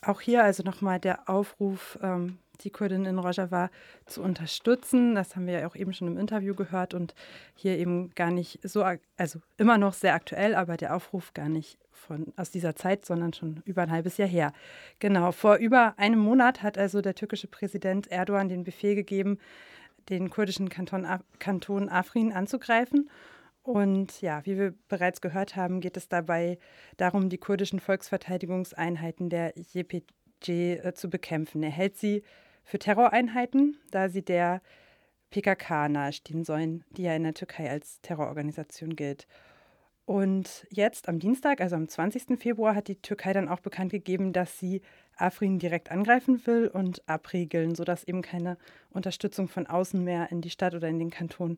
Auch 0.05 0.21
hier 0.21 0.43
also 0.43 0.61
nochmal 0.61 0.99
der 0.99 1.27
Aufruf, 1.27 1.97
ähm, 2.03 2.37
die 2.57 2.69
Kurdinnen 2.69 3.05
in 3.05 3.19
Rojava 3.19 3.69
zu 4.05 4.21
unterstützen. 4.21 5.15
Das 5.15 5.35
haben 5.35 5.47
wir 5.47 5.59
ja 5.59 5.67
auch 5.67 5.75
eben 5.75 5.93
schon 5.93 6.07
im 6.07 6.17
Interview 6.17 6.55
gehört 6.55 6.93
und 6.93 7.13
hier 7.53 7.77
eben 7.77 8.11
gar 8.15 8.31
nicht 8.31 8.59
so, 8.63 8.83
also 9.17 9.39
immer 9.57 9.77
noch 9.77 9.93
sehr 9.93 10.13
aktuell, 10.13 10.55
aber 10.55 10.77
der 10.77 10.95
Aufruf 10.95 11.33
gar 11.33 11.49
nicht 11.49 11.77
von, 11.91 12.33
aus 12.35 12.51
dieser 12.51 12.75
Zeit, 12.75 13.05
sondern 13.05 13.33
schon 13.33 13.61
über 13.65 13.83
ein 13.83 13.91
halbes 13.91 14.17
Jahr 14.17 14.29
her. 14.29 14.53
Genau, 14.99 15.31
vor 15.31 15.55
über 15.55 15.97
einem 15.97 16.19
Monat 16.19 16.61
hat 16.61 16.77
also 16.77 17.01
der 17.01 17.15
türkische 17.15 17.47
Präsident 17.47 18.07
Erdogan 18.11 18.49
den 18.49 18.63
Befehl 18.63 18.95
gegeben, 18.95 19.39
den 20.09 20.29
kurdischen 20.29 20.69
Kanton, 20.69 21.07
Kanton 21.39 21.89
Afrin 21.89 22.31
anzugreifen. 22.31 23.09
Und 23.63 24.21
ja, 24.21 24.45
wie 24.45 24.59
wir 24.59 24.75
bereits 24.89 25.21
gehört 25.21 25.55
haben, 25.55 25.81
geht 25.81 25.97
es 25.97 26.07
dabei 26.07 26.59
darum, 26.97 27.29
die 27.29 27.39
kurdischen 27.39 27.79
Volksverteidigungseinheiten 27.79 29.29
der 29.29 29.55
YPG 29.57 30.75
äh, 30.75 30.93
zu 30.93 31.09
bekämpfen. 31.09 31.63
Er 31.63 31.71
hält 31.71 31.97
sie 31.97 32.21
für 32.65 32.79
Terroreinheiten, 32.79 33.77
da 33.91 34.09
sie 34.09 34.23
der 34.23 34.61
PKK 35.29 35.89
nahestehen 35.89 36.43
sollen, 36.43 36.83
die 36.91 37.03
ja 37.03 37.15
in 37.15 37.23
der 37.23 37.33
Türkei 37.33 37.69
als 37.69 38.01
Terrororganisation 38.01 38.95
gilt. 38.95 39.27
Und 40.05 40.67
jetzt 40.69 41.09
am 41.09 41.17
Dienstag, 41.17 41.61
also 41.61 41.75
am 41.75 41.87
20. 41.87 42.39
Februar, 42.39 42.75
hat 42.75 42.87
die 42.87 43.01
Türkei 43.01 43.33
dann 43.33 43.49
auch 43.49 43.59
bekannt 43.59 43.91
gegeben, 43.91 44.33
dass 44.33 44.59
sie 44.59 44.81
Afrin 45.17 45.57
direkt 45.57 45.89
angreifen 45.91 46.45
will 46.45 46.67
und 46.67 47.07
abriegeln, 47.09 47.73
sodass 47.73 48.03
eben 48.03 48.21
keine 48.21 48.57
Unterstützung 48.91 49.47
von 49.47 49.65
außen 49.65 50.03
mehr 50.03 50.31
in 50.31 50.41
die 50.41 50.51
Stadt 50.51 50.75
oder 50.75 50.87
in 50.87 50.99
den 50.99 51.09
Kanton 51.09 51.57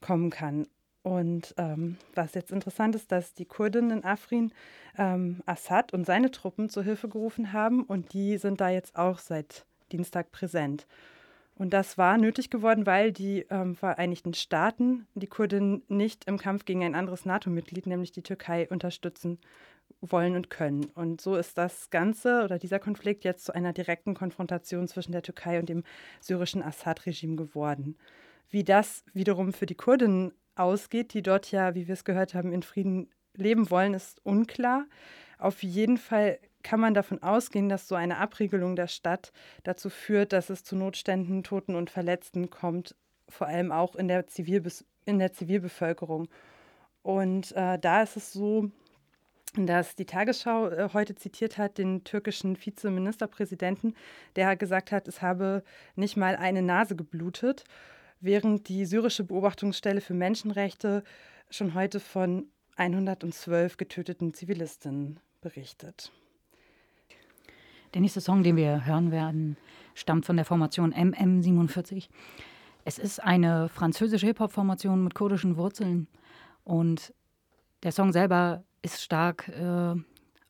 kommen 0.00 0.30
kann. 0.30 0.68
Und 1.02 1.54
ähm, 1.58 1.96
was 2.14 2.34
jetzt 2.34 2.52
interessant 2.52 2.94
ist, 2.94 3.10
dass 3.10 3.34
die 3.34 3.46
Kurden 3.46 3.90
in 3.90 4.04
Afrin 4.04 4.52
ähm, 4.96 5.42
Assad 5.46 5.92
und 5.92 6.04
seine 6.04 6.30
Truppen 6.30 6.68
zur 6.68 6.84
Hilfe 6.84 7.08
gerufen 7.08 7.52
haben 7.52 7.82
und 7.82 8.12
die 8.12 8.36
sind 8.36 8.60
da 8.60 8.68
jetzt 8.68 8.96
auch 8.96 9.18
seit 9.18 9.64
Dienstag 9.88 10.32
präsent. 10.32 10.86
Und 11.54 11.70
das 11.72 11.98
war 11.98 12.18
nötig 12.18 12.50
geworden, 12.50 12.86
weil 12.86 13.10
die 13.10 13.44
ähm, 13.50 13.74
Vereinigten 13.74 14.32
Staaten 14.32 15.08
die 15.14 15.26
Kurden 15.26 15.82
nicht 15.88 16.26
im 16.26 16.38
Kampf 16.38 16.64
gegen 16.64 16.84
ein 16.84 16.94
anderes 16.94 17.24
NATO-Mitglied, 17.24 17.86
nämlich 17.86 18.12
die 18.12 18.22
Türkei, 18.22 18.68
unterstützen 18.68 19.40
wollen 20.00 20.36
und 20.36 20.50
können. 20.50 20.84
Und 20.94 21.20
so 21.20 21.34
ist 21.34 21.58
das 21.58 21.90
Ganze 21.90 22.44
oder 22.44 22.58
dieser 22.58 22.78
Konflikt 22.78 23.24
jetzt 23.24 23.44
zu 23.44 23.54
einer 23.54 23.72
direkten 23.72 24.14
Konfrontation 24.14 24.86
zwischen 24.86 25.10
der 25.10 25.22
Türkei 25.22 25.58
und 25.58 25.68
dem 25.68 25.82
syrischen 26.20 26.62
Assad-Regime 26.62 27.34
geworden. 27.34 27.96
Wie 28.48 28.62
das 28.62 29.04
wiederum 29.12 29.52
für 29.52 29.66
die 29.66 29.74
Kurden 29.74 30.32
ausgeht, 30.54 31.12
die 31.12 31.22
dort 31.22 31.50
ja, 31.50 31.74
wie 31.74 31.88
wir 31.88 31.94
es 31.94 32.04
gehört 32.04 32.34
haben, 32.34 32.52
in 32.52 32.62
Frieden 32.62 33.10
leben 33.34 33.68
wollen, 33.70 33.94
ist 33.94 34.24
unklar. 34.24 34.86
Auf 35.38 35.62
jeden 35.62 35.98
Fall 35.98 36.38
kann 36.62 36.80
man 36.80 36.94
davon 36.94 37.22
ausgehen, 37.22 37.68
dass 37.68 37.88
so 37.88 37.94
eine 37.94 38.18
Abriegelung 38.18 38.76
der 38.76 38.88
Stadt 38.88 39.32
dazu 39.62 39.90
führt, 39.90 40.32
dass 40.32 40.50
es 40.50 40.64
zu 40.64 40.76
Notständen, 40.76 41.42
Toten 41.42 41.74
und 41.74 41.90
Verletzten 41.90 42.50
kommt, 42.50 42.94
vor 43.28 43.46
allem 43.46 43.72
auch 43.72 43.94
in 43.94 44.08
der, 44.08 44.26
Zivilbes 44.26 44.84
in 45.04 45.18
der 45.18 45.32
Zivilbevölkerung. 45.32 46.28
Und 47.02 47.52
äh, 47.52 47.78
da 47.78 48.02
ist 48.02 48.16
es 48.16 48.32
so, 48.32 48.70
dass 49.56 49.94
die 49.94 50.04
Tagesschau 50.04 50.68
äh, 50.68 50.88
heute 50.92 51.14
zitiert 51.14 51.58
hat 51.58 51.78
den 51.78 52.04
türkischen 52.04 52.56
Vizeministerpräsidenten, 52.56 53.94
der 54.36 54.56
gesagt 54.56 54.92
hat, 54.92 55.08
es 55.08 55.22
habe 55.22 55.62
nicht 55.96 56.16
mal 56.16 56.36
eine 56.36 56.62
Nase 56.62 56.96
geblutet, 56.96 57.64
während 58.20 58.68
die 58.68 58.84
syrische 58.84 59.24
Beobachtungsstelle 59.24 60.00
für 60.00 60.14
Menschenrechte 60.14 61.02
schon 61.50 61.74
heute 61.74 62.00
von 62.00 62.48
112 62.76 63.76
getöteten 63.76 64.34
Zivilistinnen 64.34 65.20
berichtet. 65.40 66.12
Der 67.94 68.00
nächste 68.00 68.20
Song, 68.20 68.42
den 68.42 68.56
wir 68.56 68.84
hören 68.84 69.10
werden, 69.10 69.56
stammt 69.94 70.26
von 70.26 70.36
der 70.36 70.44
Formation 70.44 70.92
MM47. 70.92 72.08
Es 72.84 72.98
ist 72.98 73.22
eine 73.22 73.68
französische 73.68 74.26
Hip-Hop-Formation 74.26 75.02
mit 75.04 75.14
kurdischen 75.14 75.56
Wurzeln 75.56 76.06
und 76.64 77.12
der 77.82 77.92
Song 77.92 78.12
selber 78.12 78.64
ist 78.82 79.02
stark 79.02 79.48
äh, 79.48 79.94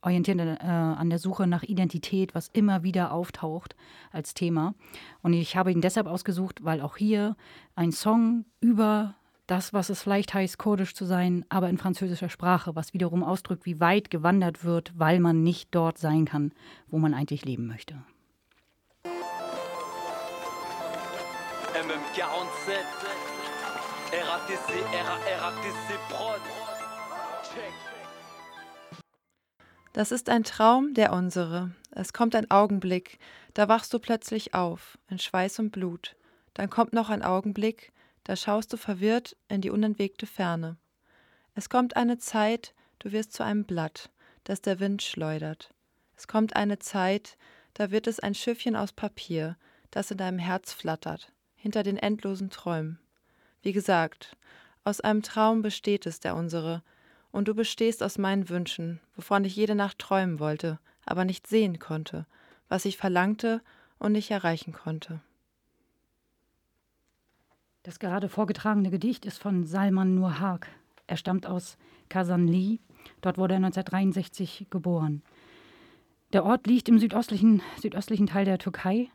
orientiert 0.03 0.39
äh, 0.39 0.65
an 0.65 1.11
der 1.11 1.19
Suche 1.19 1.47
nach 1.47 1.63
Identität, 1.63 2.35
was 2.35 2.49
immer 2.49 2.83
wieder 2.83 3.13
auftaucht 3.13 3.77
als 4.13 4.35
Thema. 4.35 4.75
Und 5.23 5.33
ich 5.33 5.57
habe 5.57 5.73
ihn 5.73 5.81
deshalb 5.81 6.07
ausgesucht, 6.07 6.65
weil 6.65 6.81
auch 6.81 6.97
hier 6.97 7.37
ein 7.75 7.93
Song 7.93 8.45
über 8.61 9.15
das, 9.49 9.73
was 9.73 9.89
es 9.89 10.03
vielleicht 10.03 10.35
heißt, 10.35 10.59
kurdisch 10.59 10.95
zu 10.95 11.07
sein, 11.07 11.45
aber 11.49 11.69
in 11.71 11.79
französischer 11.79 12.29
Sprache, 12.29 12.77
was 12.77 12.93
wiederum 12.93 13.25
ausdrückt, 13.25 13.65
wie 13.65 13.81
weit 13.81 14.11
gewandert 14.11 14.63
wird, 14.63 14.93
weil 14.97 15.19
man 15.21 15.43
nicht 15.43 15.75
dort 15.75 15.99
sein 15.99 16.27
kann, 16.27 16.53
wo 16.87 16.99
man 16.99 17.15
eigentlich 17.15 17.45
leben 17.45 17.67
möchte. 17.67 17.95
MM47, 21.75 22.75
RATC, 24.13 24.69
RATC 25.41 25.99
Prod. 26.11 26.41
Das 29.95 30.13
ist 30.13 30.29
ein 30.29 30.45
Traum, 30.45 30.93
der 30.93 31.13
unsere. 31.13 31.71
Es 31.91 32.13
kommt 32.13 32.35
ein 32.37 32.51
Augenblick, 32.51 33.19
da 33.55 33.69
wachst 33.69 33.95
du 33.95 33.99
plötzlich 33.99 34.55
auf, 34.55 34.99
in 35.09 35.19
Schweiß 35.19 35.59
und 35.59 35.71
Blut. 35.71 36.17
Dann 36.53 36.69
kommt 36.69 36.93
noch 36.93 37.09
ein 37.09 37.23
Augenblick, 37.23 37.93
da 38.29 38.37
schaust 38.37 38.75
du 38.75 38.77
verwirrt 38.77 39.39
in 39.49 39.63
die 39.63 39.71
unentwegte 39.71 40.27
Ferne. 40.27 40.77
Es 41.55 41.71
kommt 41.71 41.97
eine 41.97 42.19
Zeit, 42.19 42.75
du 42.99 43.11
wirst 43.11 43.33
zu 43.33 43.43
einem 43.43 43.65
Blatt, 43.65 44.11
das 44.45 44.61
der 44.61 44.81
Wind 44.81 45.03
schleudert. 45.03 45.73
Es 46.15 46.29
kommt 46.29 46.55
eine 46.55 46.79
Zeit, 46.79 47.39
da 47.73 47.91
wird 47.91 48.07
es 48.07 48.21
ein 48.21 48.35
Schiffchen 48.35 48.77
aus 48.77 48.93
Papier, 48.93 49.57
das 49.91 50.11
in 50.11 50.19
deinem 50.19 50.39
Herz 50.39 50.75
flattert, 50.75 51.33
hinter 51.57 51.83
den 51.83 51.97
endlosen 51.97 52.51
Träumen. 52.51 52.99
Wie 53.63 53.73
gesagt, 53.73 54.37
aus 54.85 55.01
einem 55.01 55.23
Traum 55.23 55.63
besteht 55.63 56.05
es, 56.05 56.21
der 56.21 56.37
unsere, 56.37 56.83
und 57.31 57.49
du 57.49 57.55
bestehst 57.55 58.03
aus 58.03 58.19
meinen 58.19 58.51
Wünschen, 58.51 59.01
wovon 59.17 59.47
ich 59.47 59.57
jede 59.57 59.75
Nacht 59.75 60.01
träumen 60.01 60.39
wollte, 60.39 60.79
aber 61.07 61.25
nicht 61.25 61.47
sehen 61.47 61.79
konnte, 61.79 62.27
was 62.69 62.85
ich 62.85 62.99
verlangte 62.99 63.63
und 63.99 64.13
nicht 64.13 64.31
erreichen 64.31 64.75
konnte. 64.75 65.23
Das 67.83 67.99
gerade 67.99 68.29
vorgetragene 68.29 68.91
Gedicht 68.91 69.25
ist 69.25 69.39
von 69.39 69.65
Salman 69.65 70.15
Nur 70.15 70.41
Haag. 70.41 70.69
Er 71.07 71.17
stammt 71.17 71.47
aus 71.47 71.79
Kasanli. 72.09 72.81
Dort 73.21 73.39
wurde 73.39 73.55
er 73.55 73.59
1963 73.59 74.67
geboren. 74.71 75.23
Der 76.33 76.45
Ort 76.45 76.67
liegt 76.67 76.89
im 76.89 76.99
südöstlichen, 76.99 77.63
südöstlichen 77.81 78.27
Teil 78.27 78.45
der 78.45 78.59
Türkei. 78.59 79.09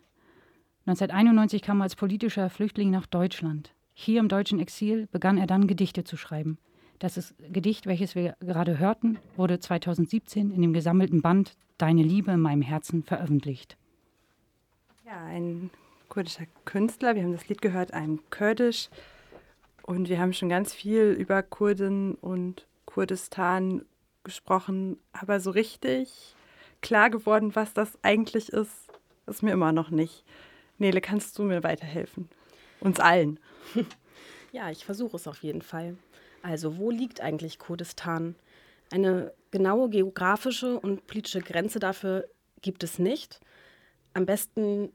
1991 0.85 1.61
kam 1.61 1.81
er 1.81 1.83
als 1.83 1.95
politischer 1.95 2.49
Flüchtling 2.49 2.89
nach 2.89 3.05
Deutschland. 3.05 3.73
Hier 3.93 4.19
im 4.19 4.27
deutschen 4.27 4.59
Exil 4.59 5.07
begann 5.11 5.37
er 5.37 5.45
dann 5.45 5.67
Gedichte 5.67 6.03
zu 6.03 6.17
schreiben. 6.17 6.57
Das 6.99 7.17
ist 7.17 7.35
Gedicht, 7.51 7.85
welches 7.85 8.15
wir 8.15 8.35
gerade 8.39 8.79
hörten, 8.79 9.19
wurde 9.35 9.59
2017 9.59 10.51
in 10.51 10.61
dem 10.61 10.73
gesammelten 10.73 11.21
Band 11.21 11.55
Deine 11.77 12.03
Liebe 12.03 12.31
in 12.31 12.39
meinem 12.39 12.61
Herzen 12.61 13.03
veröffentlicht. 13.03 13.77
Ja, 15.05 15.23
ein 15.25 15.69
kurdischer 16.13 16.45
Künstler. 16.65 17.15
Wir 17.15 17.23
haben 17.23 17.31
das 17.31 17.47
Lied 17.47 17.59
gehört, 17.63 17.91
einem 17.91 18.19
Kurdisch. 18.29 18.89
Und 19.81 20.09
wir 20.09 20.19
haben 20.19 20.31
schon 20.31 20.47
ganz 20.47 20.71
viel 20.71 21.05
über 21.05 21.41
Kurden 21.41 22.13
und 22.13 22.67
Kurdistan 22.85 23.83
gesprochen. 24.23 24.99
Aber 25.11 25.39
so 25.39 25.49
richtig 25.49 26.35
klar 26.83 27.09
geworden, 27.09 27.55
was 27.55 27.73
das 27.73 27.97
eigentlich 28.03 28.49
ist, 28.49 28.91
ist 29.25 29.41
mir 29.41 29.53
immer 29.53 29.71
noch 29.71 29.89
nicht. 29.89 30.23
Nele, 30.77 31.01
kannst 31.01 31.39
du 31.39 31.43
mir 31.43 31.63
weiterhelfen? 31.63 32.29
Uns 32.79 32.99
allen. 32.99 33.39
Ja, 34.51 34.69
ich 34.69 34.85
versuche 34.85 35.17
es 35.17 35.27
auf 35.27 35.41
jeden 35.41 35.63
Fall. 35.63 35.97
Also, 36.43 36.77
wo 36.77 36.91
liegt 36.91 37.21
eigentlich 37.21 37.57
Kurdistan? 37.57 38.35
Eine 38.91 39.33
genaue 39.49 39.89
geografische 39.89 40.79
und 40.79 41.07
politische 41.07 41.39
Grenze 41.39 41.79
dafür 41.79 42.29
gibt 42.61 42.83
es 42.83 42.99
nicht. 42.99 43.39
Am 44.13 44.27
besten 44.27 44.91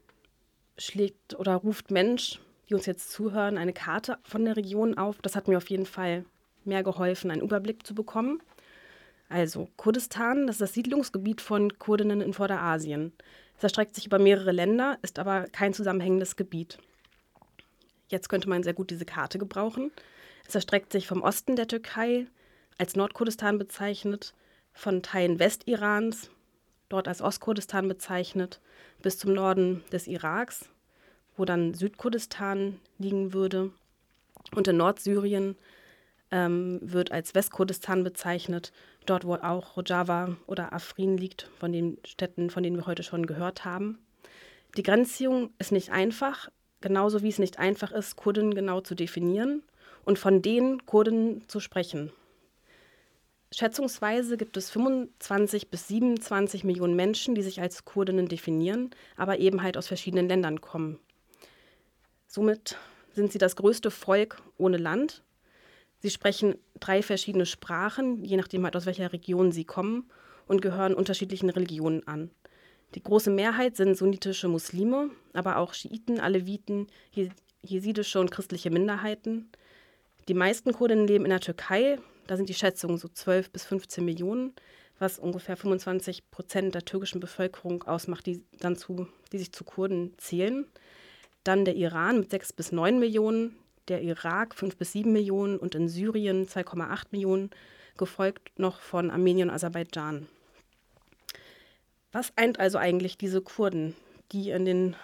schlägt 0.79 1.35
oder 1.35 1.55
ruft 1.55 1.91
Mensch, 1.91 2.39
die 2.69 2.73
uns 2.73 2.85
jetzt 2.85 3.11
zuhören, 3.11 3.57
eine 3.57 3.73
Karte 3.73 4.17
von 4.23 4.45
der 4.45 4.55
Region 4.55 4.97
auf. 4.97 5.21
Das 5.21 5.35
hat 5.35 5.47
mir 5.47 5.57
auf 5.57 5.69
jeden 5.69 5.85
Fall 5.85 6.25
mehr 6.65 6.83
geholfen, 6.83 7.31
einen 7.31 7.41
Überblick 7.41 7.85
zu 7.85 7.95
bekommen. 7.95 8.41
Also, 9.27 9.69
Kurdistan, 9.77 10.47
das 10.47 10.55
ist 10.55 10.61
das 10.61 10.73
Siedlungsgebiet 10.73 11.41
von 11.41 11.77
Kurdinnen 11.77 12.21
in 12.21 12.33
Vorderasien. 12.33 13.13
Es 13.57 13.63
erstreckt 13.63 13.93
sich 13.93 14.05
über 14.05 14.19
mehrere 14.19 14.51
Länder, 14.51 14.97
ist 15.01 15.19
aber 15.19 15.43
kein 15.51 15.73
zusammenhängendes 15.73 16.35
Gebiet. 16.35 16.79
Jetzt 18.07 18.29
könnte 18.29 18.49
man 18.49 18.63
sehr 18.63 18.73
gut 18.73 18.89
diese 18.89 19.05
Karte 19.05 19.37
gebrauchen. 19.37 19.91
Es 20.47 20.55
erstreckt 20.55 20.91
sich 20.91 21.05
vom 21.05 21.21
Osten 21.21 21.55
der 21.55 21.67
Türkei, 21.67 22.25
als 22.79 22.95
Nordkurdistan 22.95 23.59
bezeichnet, 23.59 24.33
von 24.73 25.03
Teilen 25.03 25.37
Westirans, 25.39 26.31
dort 26.87 27.07
als 27.07 27.21
Ostkurdistan 27.21 27.87
bezeichnet, 27.87 28.61
bis 29.01 29.17
zum 29.17 29.33
Norden 29.33 29.83
des 29.91 30.07
Iraks, 30.07 30.69
wo 31.37 31.45
dann 31.45 31.73
Südkurdistan 31.73 32.79
liegen 32.97 33.33
würde. 33.33 33.71
Und 34.55 34.67
in 34.67 34.77
Nordsyrien 34.77 35.55
ähm, 36.31 36.79
wird 36.81 37.11
als 37.11 37.35
Westkurdistan 37.35 38.03
bezeichnet, 38.03 38.71
dort 39.05 39.25
wo 39.25 39.35
auch 39.35 39.77
Rojava 39.77 40.35
oder 40.47 40.73
Afrin 40.73 41.17
liegt, 41.17 41.49
von 41.59 41.71
den 41.71 41.97
Städten, 42.05 42.49
von 42.49 42.63
denen 42.63 42.77
wir 42.77 42.87
heute 42.87 43.03
schon 43.03 43.25
gehört 43.25 43.65
haben. 43.65 43.99
Die 44.77 44.83
Grenzziehung 44.83 45.49
ist 45.57 45.71
nicht 45.71 45.91
einfach, 45.91 46.49
genauso 46.81 47.23
wie 47.23 47.29
es 47.29 47.39
nicht 47.39 47.57
einfach 47.57 47.91
ist, 47.91 48.15
Kurden 48.15 48.53
genau 48.53 48.81
zu 48.81 48.95
definieren 48.95 49.63
und 50.05 50.19
von 50.19 50.41
den 50.41 50.85
Kurden 50.85 51.47
zu 51.47 51.59
sprechen. 51.59 52.11
Schätzungsweise 53.51 54.37
gibt 54.37 54.57
es 54.57 54.69
25 54.69 55.69
bis 55.69 55.87
27 55.87 56.63
Millionen 56.63 56.95
Menschen, 56.95 57.33
die 57.33 57.41
sich 57.41 57.61
als 57.61 57.83
Kurdinnen 57.83 58.27
definieren, 58.27 58.91
aber 59.17 59.39
eben 59.39 59.63
halt 59.63 59.75
aus 59.75 59.87
verschiedenen 59.87 60.27
Ländern 60.27 60.61
kommen. 60.61 60.99
Somit 62.27 62.77
sind 63.13 63.31
sie 63.31 63.39
das 63.39 63.55
größte 63.55 63.89
Volk 63.89 64.41
ohne 64.57 64.77
Land. 64.77 65.23
Sie 65.99 66.11
sprechen 66.11 66.55
drei 66.79 67.01
verschiedene 67.01 67.47
Sprachen, 67.47 68.23
je 68.23 68.37
nachdem 68.37 68.63
halt 68.63 68.75
aus 68.75 68.85
welcher 68.85 69.11
Region 69.11 69.51
sie 69.51 69.65
kommen 69.65 70.09
und 70.47 70.61
gehören 70.61 70.93
unterschiedlichen 70.93 71.49
Religionen 71.49 72.07
an. 72.07 72.29
Die 72.95 73.03
große 73.03 73.31
Mehrheit 73.31 73.75
sind 73.75 73.95
sunnitische 73.95 74.47
Muslime, 74.47 75.09
aber 75.33 75.57
auch 75.57 75.73
Schiiten, 75.73 76.19
Aleviten, 76.19 76.87
jesidische 77.61 78.19
und 78.19 78.31
christliche 78.31 78.69
Minderheiten. 78.69 79.49
Die 80.27 80.33
meisten 80.33 80.71
Kurdinnen 80.71 81.07
leben 81.07 81.25
in 81.25 81.31
der 81.31 81.39
Türkei, 81.39 81.99
da 82.29 82.37
sind 82.37 82.47
die 82.47 82.53
Schätzungen 82.53 82.99
so 82.99 83.07
12 83.07 83.49
bis 83.49 83.65
15 83.65 84.05
Millionen, 84.05 84.53
was 84.99 85.17
ungefähr 85.17 85.57
25 85.57 86.29
Prozent 86.29 86.75
der 86.75 86.85
türkischen 86.85 87.19
Bevölkerung 87.19 87.83
ausmacht, 87.85 88.27
die, 88.27 88.43
dann 88.59 88.75
zu, 88.75 89.07
die 89.31 89.39
sich 89.39 89.51
zu 89.51 89.63
Kurden 89.63 90.13
zählen. 90.17 90.67
Dann 91.43 91.65
der 91.65 91.75
Iran 91.75 92.19
mit 92.19 92.29
6 92.29 92.53
bis 92.53 92.71
9 92.71 92.99
Millionen, 92.99 93.55
der 93.87 94.03
Irak 94.03 94.53
5 94.53 94.77
bis 94.77 94.91
7 94.91 95.11
Millionen 95.11 95.57
und 95.57 95.73
in 95.73 95.89
Syrien 95.89 96.45
2,8 96.45 97.05
Millionen, 97.09 97.49
gefolgt 97.97 98.59
noch 98.59 98.79
von 98.79 99.09
Armenien 99.09 99.49
und 99.49 99.55
Aserbaidschan. 99.55 100.27
Was 102.11 102.31
eint 102.35 102.59
also 102.59 102.77
eigentlich 102.77 103.17
diese 103.17 103.41
Kurden, 103.41 103.95
die 104.33 104.51
in 104.51 104.65
den 104.65 104.95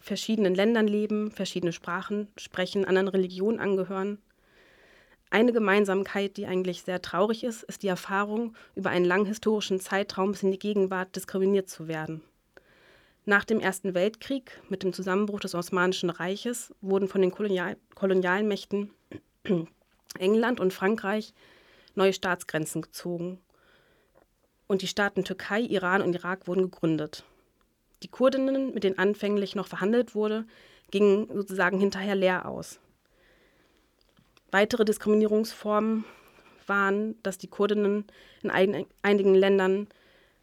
verschiedenen 0.00 0.54
Ländern 0.54 0.86
leben, 0.86 1.30
verschiedene 1.30 1.72
Sprachen 1.72 2.28
sprechen, 2.36 2.84
anderen 2.84 3.08
Religionen 3.08 3.58
angehören? 3.58 4.18
Eine 5.30 5.52
Gemeinsamkeit, 5.52 6.36
die 6.36 6.46
eigentlich 6.46 6.82
sehr 6.82 7.02
traurig 7.02 7.44
ist, 7.44 7.62
ist 7.64 7.82
die 7.82 7.88
Erfahrung, 7.88 8.54
über 8.74 8.90
einen 8.90 9.04
langen 9.04 9.26
historischen 9.26 9.78
Zeitraum 9.78 10.32
bis 10.32 10.42
in 10.42 10.52
die 10.52 10.58
Gegenwart 10.58 11.14
diskriminiert 11.16 11.68
zu 11.68 11.86
werden. 11.86 12.22
Nach 13.26 13.44
dem 13.44 13.60
Ersten 13.60 13.92
Weltkrieg, 13.92 14.58
mit 14.70 14.82
dem 14.82 14.94
Zusammenbruch 14.94 15.40
des 15.40 15.54
Osmanischen 15.54 16.08
Reiches, 16.08 16.74
wurden 16.80 17.08
von 17.08 17.20
den 17.20 17.30
Kolonial 17.30 17.76
Kolonialmächten 17.94 18.90
England 20.18 20.60
und 20.60 20.72
Frankreich 20.72 21.34
neue 21.94 22.14
Staatsgrenzen 22.14 22.80
gezogen. 22.80 23.38
Und 24.66 24.80
die 24.80 24.86
Staaten 24.86 25.24
Türkei, 25.24 25.60
Iran 25.60 26.00
und 26.00 26.14
Irak 26.14 26.48
wurden 26.48 26.70
gegründet. 26.70 27.24
Die 28.02 28.08
Kurdinnen, 28.08 28.72
mit 28.72 28.84
denen 28.84 28.98
anfänglich 28.98 29.54
noch 29.54 29.66
verhandelt 29.66 30.14
wurde, 30.14 30.46
gingen 30.90 31.28
sozusagen 31.30 31.78
hinterher 31.78 32.14
leer 32.14 32.48
aus. 32.48 32.80
Weitere 34.50 34.84
Diskriminierungsformen 34.84 36.04
waren, 36.66 37.20
dass 37.22 37.38
die 37.38 37.48
Kurdinnen 37.48 38.04
in 38.42 38.50
einigen 39.02 39.34
Ländern 39.34 39.88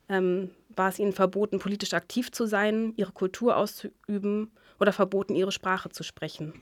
ähm, 0.10 0.52
war 0.70 0.90
es 0.90 1.00
ihnen 1.00 1.14
verboten, 1.14 1.60
politisch 1.60 1.94
aktiv 1.94 2.32
zu 2.32 2.46
sein, 2.46 2.94
ihre 2.98 3.12
Kultur 3.12 3.58
auszuüben 3.58 4.52
oder 4.80 4.92
verboten, 4.92 5.36
ihre 5.36 5.52
Sprache 5.52 5.90
zu 5.90 6.04
sprechen. 6.04 6.62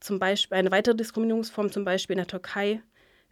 Zum 0.00 0.18
Beispiel 0.18 0.58
eine 0.58 0.70
weitere 0.70 0.94
Diskriminierungsform, 0.94 1.70
zum 1.70 1.84
Beispiel 1.84 2.14
in 2.14 2.18
der 2.18 2.26
Türkei, 2.26 2.82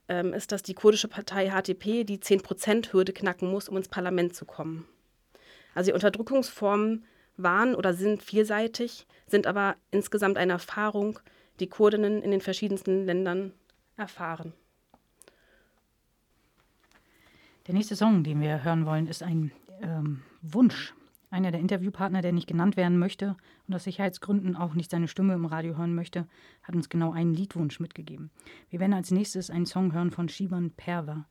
ähm, 0.08 0.32
ist, 0.32 0.52
dass 0.52 0.62
die 0.62 0.74
kurdische 0.74 1.08
Partei 1.08 1.50
HTP 1.50 2.04
die 2.04 2.18
10%-Hürde 2.18 3.12
knacken 3.12 3.50
muss, 3.50 3.68
um 3.68 3.76
ins 3.76 3.88
Parlament 3.88 4.34
zu 4.34 4.44
kommen. 4.44 4.86
Also 5.74 5.90
die 5.90 5.94
Unterdrückungsformen 5.94 7.04
waren 7.36 7.74
oder 7.74 7.94
sind 7.94 8.22
vielseitig, 8.22 9.06
sind 9.26 9.46
aber 9.46 9.76
insgesamt 9.90 10.36
eine 10.36 10.52
Erfahrung, 10.52 11.18
die 11.60 11.68
Kurdinnen 11.68 12.22
in 12.22 12.30
den 12.30 12.40
verschiedensten 12.40 13.04
Ländern 13.04 13.52
erfahren. 13.96 14.52
Der 17.66 17.74
nächste 17.74 17.94
Song, 17.94 18.24
den 18.24 18.40
wir 18.40 18.64
hören 18.64 18.86
wollen, 18.86 19.06
ist 19.06 19.22
ein 19.22 19.52
ähm, 19.82 20.22
Wunsch. 20.42 20.94
Einer 21.30 21.52
der 21.52 21.60
Interviewpartner, 21.60 22.22
der 22.22 22.32
nicht 22.32 22.48
genannt 22.48 22.76
werden 22.76 22.98
möchte 22.98 23.36
und 23.68 23.74
aus 23.74 23.84
Sicherheitsgründen 23.84 24.56
auch 24.56 24.74
nicht 24.74 24.90
seine 24.90 25.06
Stimme 25.06 25.34
im 25.34 25.44
Radio 25.44 25.76
hören 25.76 25.94
möchte, 25.94 26.26
hat 26.62 26.74
uns 26.74 26.88
genau 26.88 27.12
einen 27.12 27.34
Liedwunsch 27.34 27.78
mitgegeben. 27.78 28.30
Wir 28.70 28.80
werden 28.80 28.94
als 28.94 29.12
nächstes 29.12 29.50
einen 29.50 29.66
Song 29.66 29.92
hören 29.92 30.10
von 30.10 30.28
Shivan 30.28 30.72
Perver. 30.72 31.26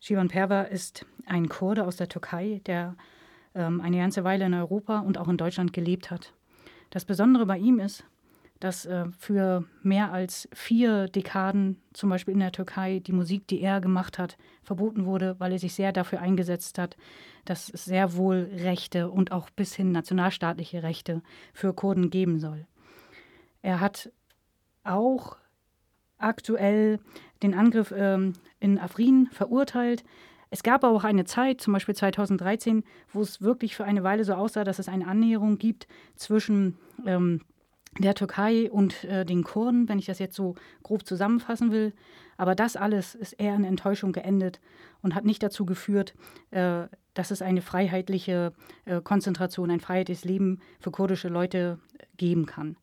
Shivan 0.00 0.28
Perver 0.28 0.68
ist 0.68 1.06
ein 1.24 1.48
Kurde 1.48 1.86
aus 1.86 1.96
der 1.96 2.10
Türkei, 2.10 2.60
der 2.66 2.94
ähm, 3.54 3.80
eine 3.80 3.96
ganze 3.96 4.24
Weile 4.24 4.44
in 4.44 4.52
Europa 4.52 4.98
und 4.98 5.16
auch 5.16 5.28
in 5.28 5.38
Deutschland 5.38 5.72
gelebt 5.72 6.10
hat. 6.10 6.34
Das 6.90 7.06
Besondere 7.06 7.46
bei 7.46 7.56
ihm 7.56 7.78
ist, 7.80 8.04
dass 8.64 8.86
äh, 8.86 9.04
für 9.18 9.64
mehr 9.82 10.10
als 10.10 10.48
vier 10.54 11.06
Dekaden, 11.08 11.82
zum 11.92 12.08
Beispiel 12.08 12.32
in 12.32 12.40
der 12.40 12.50
Türkei, 12.50 13.00
die 13.00 13.12
Musik, 13.12 13.46
die 13.46 13.60
er 13.60 13.82
gemacht 13.82 14.18
hat, 14.18 14.38
verboten 14.62 15.04
wurde, 15.04 15.36
weil 15.38 15.52
er 15.52 15.58
sich 15.58 15.74
sehr 15.74 15.92
dafür 15.92 16.22
eingesetzt 16.22 16.78
hat, 16.78 16.96
dass 17.44 17.68
es 17.68 17.84
sehr 17.84 18.16
wohl 18.16 18.48
Rechte 18.54 19.10
und 19.10 19.32
auch 19.32 19.50
bis 19.50 19.74
hin 19.74 19.92
nationalstaatliche 19.92 20.82
Rechte 20.82 21.20
für 21.52 21.74
Kurden 21.74 22.08
geben 22.08 22.40
soll. 22.40 22.66
Er 23.60 23.80
hat 23.80 24.10
auch 24.82 25.36
aktuell 26.16 27.00
den 27.42 27.52
Angriff 27.52 27.92
ähm, 27.94 28.32
in 28.60 28.78
Afrin 28.78 29.28
verurteilt. 29.30 30.04
Es 30.48 30.62
gab 30.62 30.84
aber 30.84 30.96
auch 30.96 31.04
eine 31.04 31.26
Zeit, 31.26 31.60
zum 31.60 31.74
Beispiel 31.74 31.96
2013, 31.96 32.82
wo 33.12 33.20
es 33.20 33.42
wirklich 33.42 33.76
für 33.76 33.84
eine 33.84 34.04
Weile 34.04 34.24
so 34.24 34.32
aussah, 34.32 34.64
dass 34.64 34.78
es 34.78 34.88
eine 34.88 35.06
Annäherung 35.06 35.58
gibt 35.58 35.86
zwischen 36.16 36.78
ähm, 37.04 37.42
der 37.98 38.14
Türkei 38.14 38.70
und 38.70 39.04
äh, 39.04 39.24
den 39.24 39.44
Kurden, 39.44 39.88
wenn 39.88 39.98
ich 39.98 40.06
das 40.06 40.18
jetzt 40.18 40.34
so 40.34 40.54
grob 40.82 41.06
zusammenfassen 41.06 41.70
will. 41.70 41.92
Aber 42.36 42.54
das 42.54 42.76
alles 42.76 43.14
ist 43.14 43.34
eher 43.34 43.54
in 43.54 43.64
Enttäuschung 43.64 44.12
geendet 44.12 44.60
und 45.02 45.14
hat 45.14 45.24
nicht 45.24 45.42
dazu 45.42 45.64
geführt, 45.64 46.14
äh, 46.50 46.86
dass 47.14 47.30
es 47.30 47.42
eine 47.42 47.62
freiheitliche 47.62 48.52
äh, 48.84 49.00
Konzentration, 49.00 49.70
ein 49.70 49.80
freiheitliches 49.80 50.24
Leben 50.24 50.60
für 50.80 50.90
kurdische 50.90 51.28
Leute 51.28 51.78
geben 52.16 52.46
kann. 52.46 52.76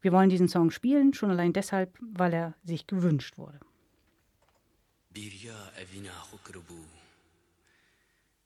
Wir 0.00 0.12
wollen 0.12 0.30
diesen 0.30 0.48
Song 0.48 0.70
spielen, 0.70 1.14
schon 1.14 1.30
allein 1.30 1.52
deshalb, 1.52 1.98
weil 2.00 2.32
er 2.32 2.54
sich 2.62 2.86
gewünscht 2.86 3.38
wurde. 3.38 3.58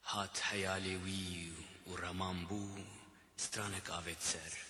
hat 0.02 0.42
hayali 0.50 0.96
wi 1.04 1.52
u 1.86 1.94
ramambu 1.96 2.58
stranek 3.36 3.90
avetser 3.90 4.69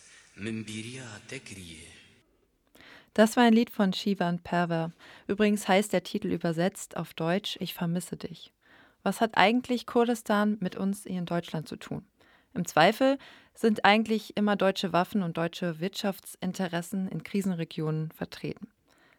das 3.14 3.36
war 3.36 3.44
ein 3.44 3.52
Lied 3.52 3.70
von 3.70 3.92
Shivan 3.92 4.38
Perver. 4.38 4.92
Übrigens 5.26 5.66
heißt 5.66 5.92
der 5.92 6.04
Titel 6.04 6.28
übersetzt 6.28 6.96
auf 6.96 7.12
Deutsch 7.12 7.56
Ich 7.60 7.74
vermisse 7.74 8.16
dich. 8.16 8.52
Was 9.02 9.20
hat 9.20 9.36
eigentlich 9.36 9.86
Kurdistan 9.86 10.56
mit 10.60 10.76
uns 10.76 11.02
hier 11.02 11.18
in 11.18 11.26
Deutschland 11.26 11.68
zu 11.68 11.76
tun? 11.76 12.04
Im 12.54 12.64
Zweifel 12.64 13.18
sind 13.54 13.84
eigentlich 13.84 14.36
immer 14.36 14.56
deutsche 14.56 14.92
Waffen 14.92 15.22
und 15.22 15.36
deutsche 15.36 15.80
Wirtschaftsinteressen 15.80 17.08
in 17.08 17.22
Krisenregionen 17.22 18.10
vertreten. 18.12 18.68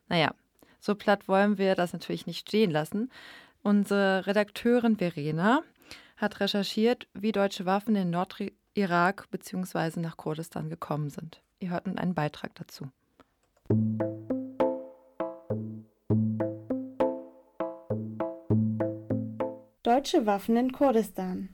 Naja, 0.08 0.34
so 0.80 0.96
platt 0.96 1.28
wollen 1.28 1.58
wir 1.58 1.76
das 1.76 1.94
natürlich 1.94 2.26
nicht 2.26 2.48
stehen 2.48 2.72
lassen. 2.72 3.12
Unsere 3.62 4.26
Redakteurin 4.26 4.98
Verena 4.98 5.64
hat 6.18 6.40
recherchiert, 6.40 7.08
wie 7.14 7.32
deutsche 7.32 7.66
Waffen 7.66 7.96
in 7.96 8.10
Nordre 8.10 8.52
Irak 8.74 9.30
bzw. 9.32 10.00
nach 10.00 10.18
Kurdistan 10.18 10.70
gekommen 10.70 11.10
sind. 11.10 11.42
Ihr 11.60 11.72
hört 11.72 11.88
nun 11.88 11.98
einen 11.98 12.14
Beitrag 12.14 12.56
dazu. 12.56 12.90
Deutsche 19.84 20.26
Waffen 20.26 20.56
in 20.56 20.72
Kurdistan 20.72 21.50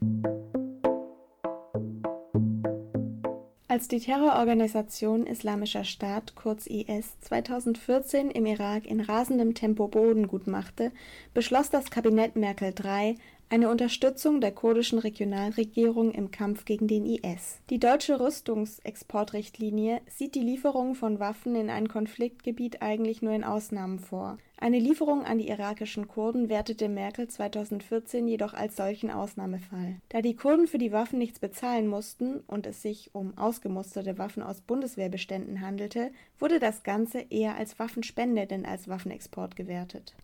Als 3.70 3.86
die 3.86 4.00
Terrororganisation 4.00 5.26
Islamischer 5.26 5.84
Staat 5.84 6.34
kurz 6.34 6.66
IS 6.66 7.20
2014 7.20 8.30
im 8.30 8.46
Irak 8.46 8.86
in 8.86 9.00
rasendem 9.00 9.54
Tempo 9.54 9.88
Boden 9.88 10.26
gut 10.26 10.46
machte, 10.46 10.90
beschloss 11.34 11.68
das 11.68 11.90
Kabinett 11.90 12.34
Merkel 12.34 12.74
III 12.82 13.18
eine 13.50 13.70
Unterstützung 13.70 14.40
der 14.40 14.52
kurdischen 14.52 14.98
Regionalregierung 14.98 16.12
im 16.12 16.30
Kampf 16.30 16.64
gegen 16.64 16.86
den 16.86 17.06
IS. 17.06 17.60
Die 17.70 17.78
deutsche 17.78 18.20
Rüstungsexportrichtlinie 18.20 20.00
sieht 20.06 20.34
die 20.34 20.42
Lieferung 20.42 20.94
von 20.94 21.18
Waffen 21.18 21.54
in 21.54 21.70
ein 21.70 21.88
Konfliktgebiet 21.88 22.82
eigentlich 22.82 23.22
nur 23.22 23.32
in 23.32 23.44
Ausnahmen 23.44 23.98
vor. 23.98 24.38
Eine 24.60 24.80
Lieferung 24.80 25.24
an 25.24 25.38
die 25.38 25.48
irakischen 25.48 26.08
Kurden 26.08 26.48
wertete 26.48 26.88
Merkel 26.88 27.28
2014 27.28 28.26
jedoch 28.26 28.54
als 28.54 28.76
solchen 28.76 29.10
Ausnahmefall. 29.10 29.96
Da 30.08 30.20
die 30.20 30.34
Kurden 30.34 30.66
für 30.66 30.78
die 30.78 30.92
Waffen 30.92 31.18
nichts 31.18 31.38
bezahlen 31.38 31.86
mussten 31.86 32.40
und 32.46 32.66
es 32.66 32.82
sich 32.82 33.14
um 33.14 33.38
ausgemusterte 33.38 34.18
Waffen 34.18 34.42
aus 34.42 34.60
Bundeswehrbeständen 34.60 35.60
handelte, 35.60 36.10
wurde 36.38 36.58
das 36.58 36.82
Ganze 36.82 37.20
eher 37.30 37.56
als 37.56 37.78
Waffenspende 37.78 38.46
denn 38.46 38.66
als 38.66 38.88
Waffenexport 38.88 39.56
gewertet 39.56 40.14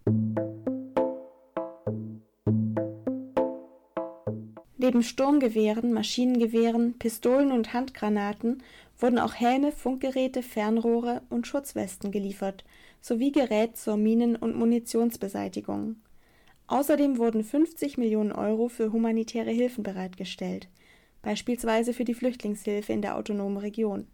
Neben 4.95 5.03
Sturmgewehren, 5.03 5.93
Maschinengewehren, 5.93 6.97
Pistolen 7.01 7.51
und 7.51 7.73
Handgranaten 7.73 8.63
wurden 8.97 9.19
auch 9.19 9.35
Helme, 9.35 9.73
Funkgeräte, 9.73 10.41
Fernrohre 10.41 11.23
und 11.31 11.49
Schutzwesten 11.49 12.13
geliefert, 12.13 12.65
sowie 13.01 13.33
Gerät 13.33 13.77
zur 13.77 13.97
Minen- 13.97 14.37
und 14.37 14.55
Munitionsbeseitigung. 14.55 15.97
Außerdem 16.69 17.19
wurden 17.19 17.43
50 17.43 17.99
Millionen 17.99 18.31
Euro 18.31 18.69
für 18.69 18.93
humanitäre 18.93 19.51
Hilfen 19.51 19.83
bereitgestellt, 19.83 20.69
beispielsweise 21.23 21.93
für 21.93 22.05
die 22.05 22.15
Flüchtlingshilfe 22.15 22.93
in 22.93 23.03
der 23.03 23.17
autonomen 23.17 23.57
Region, 23.57 24.07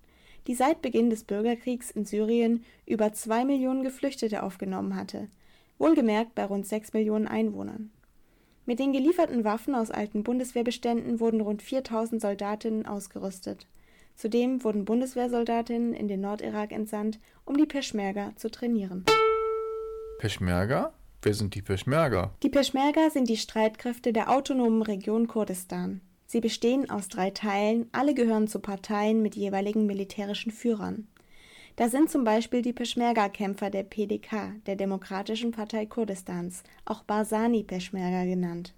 die 0.47 0.55
seit 0.55 0.81
Beginn 0.81 1.11
des 1.11 1.25
Bürgerkriegs 1.25 1.90
in 1.90 2.07
Syrien 2.07 2.64
über 2.87 3.12
zwei 3.12 3.45
Millionen 3.45 3.83
Geflüchtete 3.83 4.43
aufgenommen 4.43 4.97
hatte, 4.97 5.29
wohlgemerkt 5.77 6.35
bei 6.35 6.47
rund 6.47 6.66
sechs 6.66 6.95
Millionen 6.95 7.29
Einwohnern. 7.29 7.90
Mit 8.66 8.79
den 8.79 8.92
gelieferten 8.92 9.44
Waffen 9.44 9.75
aus 9.75 9.90
alten 9.90 10.23
Bundeswehrbeständen 10.23 11.20
wurden 11.20 11.40
rund 11.40 11.62
4000 11.62 12.20
Soldatinnen 12.20 12.87
ausgerüstet. 12.87 13.66
Zudem 14.16 14.62
wurden 14.64 14.85
Bundeswehrsoldatinnen 14.85 15.94
in 15.94 16.07
den 16.07 16.20
Nordirak 16.20 16.73
entsandt, 16.73 17.18
um 17.44 17.57
die 17.57 17.66
Peschmerga 17.66 18.33
zu 18.37 18.51
trainieren. 18.51 19.05
Peschmerga? 20.18 20.92
Wer 21.23 21.35
sind 21.35 21.55
die 21.55 21.62
Peschmerga? 21.62 22.33
Die 22.42 22.51
Peschmerga 22.51 23.11
sind 23.11 23.29
die 23.29 23.37
Streitkräfte 23.37 24.12
der 24.12 24.31
autonomen 24.31 24.83
Region 24.83 25.27
Kurdistan. 25.27 26.01
Sie 26.27 26.40
bestehen 26.40 26.88
aus 26.90 27.09
drei 27.09 27.31
Teilen, 27.31 27.88
alle 27.92 28.14
gehören 28.14 28.46
zu 28.46 28.61
Parteien 28.61 29.20
mit 29.23 29.35
jeweiligen 29.35 29.87
militärischen 29.87 30.53
Führern. 30.53 31.09
Da 31.76 31.88
sind 31.88 32.11
zum 32.11 32.24
Beispiel 32.24 32.62
die 32.62 32.72
Peschmerga-Kämpfer 32.72 33.70
der 33.70 33.85
PDK, 33.85 34.54
der 34.66 34.76
Demokratischen 34.76 35.52
Partei 35.52 35.87
Kurdistans, 35.87 36.62
auch 36.85 37.02
Barsani 37.04 37.62
Peschmerga 37.62 38.24
genannt, 38.24 38.74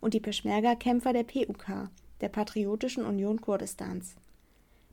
und 0.00 0.14
die 0.14 0.20
Peschmerga-Kämpfer 0.20 1.12
der 1.12 1.24
PUK, 1.24 1.90
der 2.20 2.28
Patriotischen 2.28 3.04
Union 3.04 3.40
Kurdistans. 3.40 4.16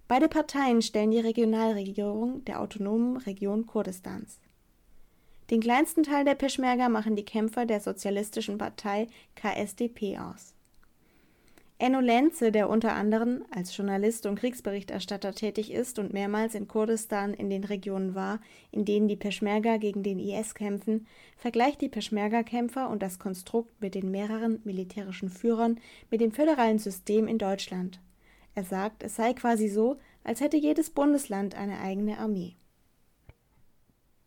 Beide 0.07 0.27
Parteien 0.27 0.81
stellen 0.81 1.11
die 1.11 1.19
Regionalregierung 1.19 2.43
der 2.45 2.61
autonomen 2.61 3.17
Region 3.17 3.65
Kurdistans. 3.67 4.39
Den 5.49 5.61
kleinsten 5.61 6.03
Teil 6.03 6.25
der 6.25 6.35
Peschmerga 6.35 6.89
machen 6.89 7.15
die 7.15 7.25
Kämpfer 7.25 7.65
der 7.65 7.79
Sozialistischen 7.79 8.57
Partei 8.57 9.07
KSDP 9.35 10.19
aus. 10.19 10.55
Enno 11.81 12.01
Lenze, 12.01 12.51
der 12.51 12.69
unter 12.69 12.91
anderem 12.91 13.45
als 13.51 13.75
Journalist 13.75 14.25
und 14.25 14.35
Kriegsberichterstatter 14.37 15.33
tätig 15.33 15.71
ist 15.71 15.97
und 15.97 16.11
mehrmals 16.11 16.53
in 16.53 16.67
Kurdistan 16.67 17.33
in 17.33 17.49
den 17.49 17.63
Regionen 17.63 18.15
war, 18.15 18.41
in 18.71 18.83
denen 18.83 19.07
die 19.07 19.15
Peschmerga 19.15 19.77
gegen 19.77 20.03
den 20.03 20.19
IS 20.19 20.55
kämpfen, 20.55 21.07
vergleicht 21.37 21.79
die 21.79 21.87
Peschmerga-Kämpfer 21.87 22.89
und 22.89 23.01
das 23.01 23.17
Konstrukt 23.17 23.71
mit 23.81 23.95
den 23.95 24.11
mehreren 24.11 24.59
militärischen 24.65 25.29
Führern 25.29 25.79
mit 26.11 26.19
dem 26.19 26.33
föderalen 26.33 26.79
System 26.79 27.29
in 27.29 27.37
Deutschland. 27.37 28.01
Er 28.55 28.65
sagt, 28.65 29.01
es 29.01 29.15
sei 29.15 29.33
quasi 29.33 29.69
so, 29.69 29.99
als 30.25 30.41
hätte 30.41 30.57
jedes 30.57 30.89
Bundesland 30.89 31.55
eine 31.55 31.79
eigene 31.79 32.19
Armee. 32.19 32.57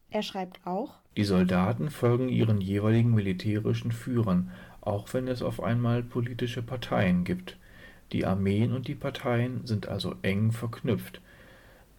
Er 0.08 0.22
schreibt 0.22 0.66
auch, 0.66 1.02
die 1.18 1.24
Soldaten 1.24 1.90
folgen 1.90 2.30
ihren 2.30 2.62
jeweiligen 2.62 3.12
militärischen 3.12 3.92
Führern, 3.92 4.50
auch 4.82 5.12
wenn 5.14 5.28
es 5.28 5.40
auf 5.42 5.62
einmal 5.62 6.02
politische 6.02 6.62
Parteien 6.62 7.24
gibt. 7.24 7.56
Die 8.12 8.26
Armeen 8.26 8.72
und 8.72 8.88
die 8.88 8.94
Parteien 8.94 9.66
sind 9.66 9.88
also 9.88 10.14
eng 10.20 10.52
verknüpft, 10.52 11.22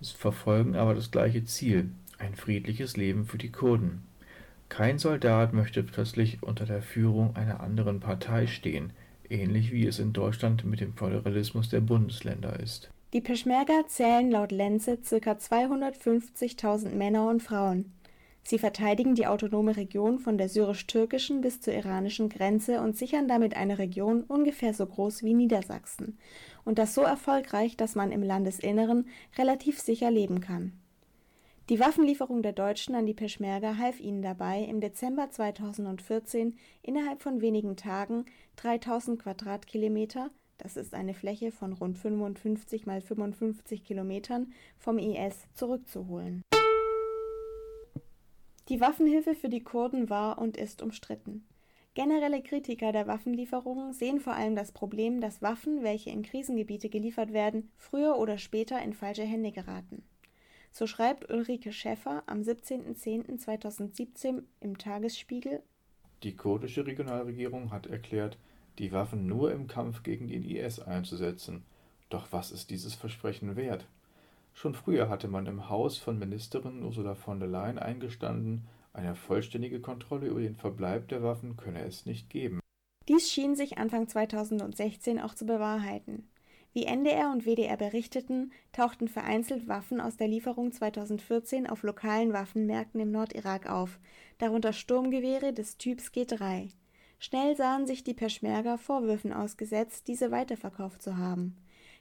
verfolgen 0.02 0.76
aber 0.76 0.94
das 0.94 1.10
gleiche 1.10 1.44
Ziel, 1.46 1.90
ein 2.20 2.36
friedliches 2.36 2.96
Leben 2.98 3.26
für 3.26 3.38
die 3.38 3.52
Kurden. 3.52 4.04
Kein 4.70 5.00
Soldat 5.00 5.54
möchte 5.54 5.82
plötzlich 5.84 6.44
unter 6.44 6.66
der 6.66 6.82
Führung 6.82 7.36
einer 7.36 7.62
anderen 7.62 8.00
Partei 8.00 8.48
stehen, 8.48 8.92
ähnlich 9.30 9.72
wie 9.72 9.88
es 9.88 10.00
in 10.00 10.14
Deutschland 10.14 10.66
mit 10.66 10.82
dem 10.82 10.94
Föderalismus 10.94 11.70
der 11.70 11.82
Bundesländer 11.82 12.60
ist. 12.60 12.90
Die 13.14 13.22
Peschmerga 13.22 13.84
zählen 13.88 14.32
laut 14.32 14.52
Lenze 14.52 14.98
ca. 14.98 15.34
250.000 15.34 16.96
Männer 16.96 17.30
und 17.30 17.44
Frauen. 17.44 17.92
Sie 18.46 18.60
verteidigen 18.60 19.16
die 19.16 19.26
autonome 19.26 19.78
Region 19.78 20.20
von 20.20 20.38
der 20.38 20.50
syrisch-türkischen 20.50 21.40
bis 21.40 21.62
zur 21.62 21.74
iranischen 21.74 22.28
Grenze 22.28 22.82
und 22.82 22.98
sichern 22.98 23.28
damit 23.28 23.56
eine 23.56 23.80
Region 23.80 24.24
ungefähr 24.24 24.74
so 24.74 24.86
groß 24.86 25.24
wie 25.24 25.34
Niedersachsen, 25.34 26.18
und 26.66 26.78
das 26.78 26.94
so 26.94 27.02
erfolgreich, 27.02 27.78
dass 27.78 27.96
man 27.96 28.12
im 28.12 28.22
Landesinneren 28.22 29.08
relativ 29.38 29.80
sicher 29.80 30.12
leben 30.12 30.42
kann. 30.42 30.74
Die 31.70 31.80
Waffenlieferung 31.80 32.42
der 32.42 32.52
Deutschen 32.52 32.94
an 32.94 33.06
die 33.06 33.14
Peschmerga 33.14 33.78
half 33.78 34.02
ihnen 34.02 34.22
dabei, 34.22 34.64
im 34.64 34.82
Dezember 34.82 35.30
2014 35.30 36.58
innerhalb 36.82 37.22
von 37.22 37.40
wenigen 37.40 37.78
Tagen 37.78 38.26
3000 38.58 39.22
Quadratkilometer, 39.22 40.30
das 40.58 40.76
ist 40.76 40.94
eine 40.94 41.14
Fläche 41.14 41.54
von 41.54 41.72
rund 41.72 41.98
55 41.98 42.86
mal 42.86 43.00
55 43.00 43.86
Kilometern, 43.86 44.52
vom 44.78 44.98
IS 44.98 45.48
zurückzuholen. 45.54 46.44
Die 48.70 48.80
Waffenhilfe 48.80 49.36
für 49.36 49.50
die 49.50 49.64
Kurden 49.64 50.10
war 50.10 50.38
und 50.38 50.56
ist 50.56 50.82
umstritten. 50.82 51.44
Generelle 51.96 52.42
Kritiker 52.42 52.92
der 52.92 53.06
Waffenlieferungen 53.08 53.94
sehen 53.94 54.20
vor 54.20 54.34
allem 54.34 54.56
das 54.56 54.72
Problem, 54.72 55.22
dass 55.22 55.44
Waffen, 55.44 55.84
welche 55.84 56.10
in 56.10 56.24
Krisengebiete 56.24 56.90
geliefert 56.90 57.34
werden, 57.34 57.70
früher 57.78 58.18
oder 58.18 58.40
später 58.40 58.82
in 58.82 58.94
falsche 58.94 59.22
Hände 59.24 59.52
geraten. 59.52 60.02
So 60.72 60.88
schreibt 60.88 61.30
Ulrike 61.30 61.72
Schäffer 61.72 62.24
am 62.26 62.42
17.10.2017 62.42 64.42
im 64.60 64.80
Tagesspiegel 64.80 65.62
Die 66.24 66.36
kurdische 66.36 66.88
Regionalregierung 66.88 67.72
hat 67.72 67.86
erklärt, 67.86 68.40
die 68.80 68.92
Waffen 68.92 69.28
nur 69.28 69.52
im 69.52 69.68
Kampf 69.68 70.02
gegen 70.02 70.30
den 70.30 70.44
IS 70.44 70.80
einzusetzen. 70.80 71.64
Doch 72.10 72.32
was 72.32 72.52
ist 72.52 72.72
dieses 72.72 72.96
Versprechen 72.96 73.56
wert? 73.56 73.86
Schon 74.54 74.76
früher 74.76 75.10
hatte 75.10 75.28
man 75.28 75.46
im 75.48 75.70
Haus 75.70 75.98
von 75.98 76.20
Ministerin 76.20 76.84
Ursula 76.84 77.16
von 77.16 77.40
der 77.40 77.50
Leyen 77.50 77.80
eingestanden, 77.80 78.68
eine 78.94 79.16
vollständige 79.16 79.82
Kontrolle 79.82 80.28
über 80.28 80.42
den 80.42 80.56
Verbleib 80.56 81.08
der 81.08 81.24
Waffen 81.24 81.58
könne 81.58 81.84
es 81.84 82.06
nicht 82.06 82.30
geben. 82.30 82.60
Dies 83.08 83.30
schien 83.30 83.56
sich 83.56 83.78
Anfang 83.78 84.08
2016 84.08 85.20
auch 85.20 85.34
zu 85.34 85.46
bewahrheiten. 85.46 86.30
Wie 86.74 86.86
NDR 86.86 87.32
und 87.32 87.46
WDR 87.46 87.78
berichteten, 87.78 88.52
tauchten 88.72 89.08
vereinzelt 89.08 89.68
Waffen 89.68 90.00
aus 90.00 90.18
der 90.18 90.28
Lieferung 90.28 90.72
2014 90.72 91.68
auf 91.68 91.84
lokalen 91.84 92.34
Waffenmärkten 92.34 93.00
im 93.00 93.12
Nordirak 93.12 93.70
auf, 93.70 94.00
darunter 94.40 94.74
Sturmgewehre 94.74 95.54
des 95.54 95.78
Typs 95.78 96.08
G3. 96.08 96.72
Schnell 97.20 97.56
sahen 97.56 97.86
sich 97.86 98.04
die 98.04 98.16
Peschmerga 98.16 98.78
Vorwürfen 98.78 99.34
ausgesetzt, 99.34 100.08
diese 100.08 100.32
weiterverkauft 100.32 101.02
zu 101.02 101.18
haben. 101.18 101.58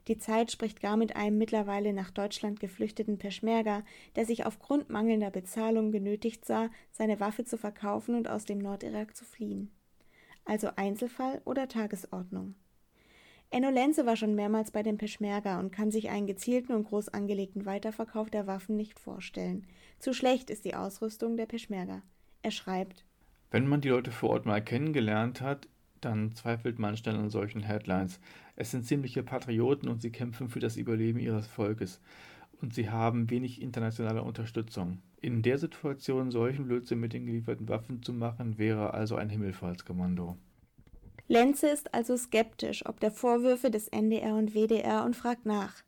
Die 0.08 0.18
Zeit 0.18 0.50
spricht 0.50 0.80
gar 0.80 0.96
mit 0.96 1.14
einem 1.14 1.38
mittlerweile 1.38 1.92
nach 1.92 2.10
Deutschland 2.10 2.58
geflüchteten 2.58 3.18
Peschmerga, 3.18 3.84
der 4.16 4.26
sich 4.26 4.44
aufgrund 4.44 4.90
mangelnder 4.90 5.30
Bezahlung 5.30 5.92
genötigt 5.92 6.44
sah, 6.44 6.70
seine 6.90 7.20
Waffe 7.20 7.44
zu 7.44 7.56
verkaufen 7.56 8.16
und 8.16 8.28
aus 8.28 8.44
dem 8.44 8.58
Nordirak 8.58 9.16
zu 9.16 9.24
fliehen. 9.24 9.70
Also 10.44 10.70
Einzelfall 10.74 11.40
oder 11.44 11.68
Tagesordnung. 11.68 12.56
Enno 13.50 13.68
Lenze 13.68 14.06
war 14.06 14.16
schon 14.16 14.34
mehrmals 14.34 14.70
bei 14.70 14.82
den 14.82 14.96
Peschmerga 14.96 15.60
und 15.60 15.72
kann 15.72 15.90
sich 15.90 16.08
einen 16.08 16.26
gezielten 16.26 16.72
und 16.72 16.84
groß 16.84 17.10
angelegten 17.10 17.66
Weiterverkauf 17.66 18.30
der 18.30 18.46
Waffen 18.46 18.76
nicht 18.76 18.98
vorstellen. 18.98 19.66
Zu 19.98 20.14
schlecht 20.14 20.48
ist 20.48 20.64
die 20.64 20.74
Ausrüstung 20.74 21.36
der 21.36 21.46
Peschmerga. 21.46 22.02
Er 22.40 22.50
schreibt: 22.50 23.04
Wenn 23.50 23.66
man 23.68 23.82
die 23.82 23.90
Leute 23.90 24.10
vor 24.10 24.30
Ort 24.30 24.46
mal 24.46 24.64
kennengelernt 24.64 25.42
hat, 25.42 25.68
dann 26.04 26.34
zweifelt 26.34 26.78
man 26.78 26.96
schnell 26.96 27.16
an 27.16 27.30
solchen 27.30 27.62
Headlines. 27.62 28.20
Es 28.56 28.70
sind 28.70 28.86
ziemliche 28.86 29.22
Patrioten 29.22 29.88
und 29.88 30.02
sie 30.02 30.10
kämpfen 30.10 30.48
für 30.48 30.60
das 30.60 30.76
Überleben 30.76 31.18
ihres 31.18 31.46
Volkes. 31.46 32.00
Und 32.60 32.74
sie 32.74 32.90
haben 32.90 33.30
wenig 33.30 33.60
internationale 33.60 34.22
Unterstützung. 34.22 34.98
In 35.20 35.42
der 35.42 35.58
Situation 35.58 36.30
solchen 36.30 36.66
Blödsinn 36.66 37.00
mit 37.00 37.12
den 37.12 37.26
gelieferten 37.26 37.68
Waffen 37.68 38.02
zu 38.02 38.12
machen, 38.12 38.58
wäre 38.58 38.94
also 38.94 39.16
ein 39.16 39.30
Himmelfahrtskommando. 39.30 40.36
Lenze 41.28 41.68
ist 41.68 41.94
also 41.94 42.16
skeptisch 42.16 42.84
ob 42.86 43.00
der 43.00 43.10
Vorwürfe 43.10 43.70
des 43.70 43.88
NDR 43.88 44.34
und 44.34 44.54
WDR 44.54 45.04
und 45.04 45.16
fragt 45.16 45.46
nach. 45.46 45.82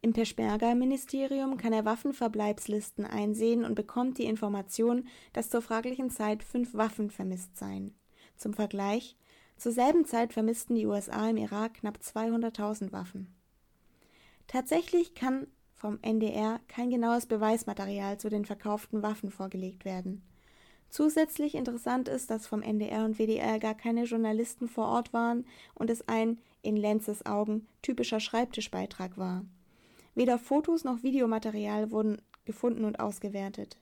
Im 0.00 0.12
Peschmerga-Ministerium 0.12 1.56
kann 1.56 1.72
er 1.72 1.84
Waffenverbleibslisten 1.84 3.04
einsehen 3.04 3.64
und 3.64 3.74
bekommt 3.74 4.18
die 4.18 4.24
Information, 4.24 5.06
dass 5.32 5.50
zur 5.50 5.60
fraglichen 5.60 6.10
Zeit 6.10 6.44
fünf 6.44 6.74
Waffen 6.74 7.10
vermisst 7.10 7.56
seien. 7.56 7.94
Zum 8.36 8.54
Vergleich, 8.54 9.16
zur 9.58 9.72
selben 9.72 10.04
Zeit 10.04 10.32
vermissten 10.32 10.74
die 10.74 10.86
USA 10.86 11.28
im 11.28 11.36
Irak 11.36 11.74
knapp 11.74 11.98
200.000 11.98 12.92
Waffen. 12.92 13.34
Tatsächlich 14.46 15.14
kann 15.14 15.46
vom 15.74 15.98
NDR 16.02 16.60
kein 16.68 16.90
genaues 16.90 17.26
Beweismaterial 17.26 18.18
zu 18.18 18.28
den 18.28 18.44
verkauften 18.44 19.02
Waffen 19.02 19.30
vorgelegt 19.30 19.84
werden. 19.84 20.22
Zusätzlich 20.90 21.54
interessant 21.54 22.08
ist, 22.08 22.30
dass 22.30 22.46
vom 22.46 22.62
NDR 22.62 23.04
und 23.04 23.18
WDR 23.18 23.58
gar 23.58 23.74
keine 23.74 24.04
Journalisten 24.04 24.68
vor 24.68 24.86
Ort 24.86 25.12
waren 25.12 25.44
und 25.74 25.90
es 25.90 26.08
ein, 26.08 26.38
in 26.62 26.76
Lenzes 26.76 27.26
Augen, 27.26 27.68
typischer 27.82 28.20
Schreibtischbeitrag 28.20 29.18
war. 29.18 29.44
Weder 30.14 30.38
Fotos 30.38 30.84
noch 30.84 31.02
Videomaterial 31.02 31.90
wurden 31.90 32.20
gefunden 32.44 32.84
und 32.84 32.98
ausgewertet. 32.98 33.76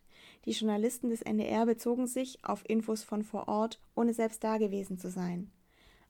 Die 0.44 0.50
Journalisten 0.50 1.08
des 1.08 1.22
NDR 1.22 1.64
bezogen 1.64 2.06
sich 2.06 2.44
auf 2.44 2.68
Infos 2.68 3.04
von 3.04 3.22
vor 3.22 3.48
Ort, 3.48 3.80
ohne 3.94 4.12
selbst 4.12 4.44
dagewesen 4.44 4.98
zu 4.98 5.10
sein. 5.10 5.50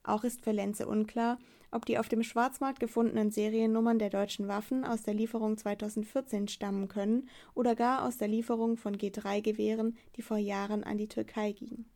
Auch 0.07 0.23
ist 0.23 0.45
für 0.45 0.53
Lenze 0.53 0.87
unklar, 0.87 1.37
ob 1.73 1.85
die 1.85 1.99
auf 1.99 2.09
dem 2.09 2.23
Schwarzmarkt 2.23 2.79
gefundenen 2.79 3.33
Seriennummern 3.33 3.99
der 3.99 4.09
deutschen 4.09 4.47
Waffen 4.47 4.85
aus 4.85 5.03
der 5.03 5.14
Lieferung 5.14 5.59
2014 5.59 6.47
stammen 6.47 6.87
können 6.87 7.29
oder 7.55 7.75
gar 7.75 8.07
aus 8.07 8.16
der 8.16 8.29
Lieferung 8.29 8.77
von 8.77 8.97
G3-Gewehren, 8.97 9.97
die 10.14 10.23
vor 10.23 10.38
Jahren 10.38 10.85
an 10.85 10.97
die 10.97 11.09
Türkei 11.09 11.53
gingen. 11.53 11.87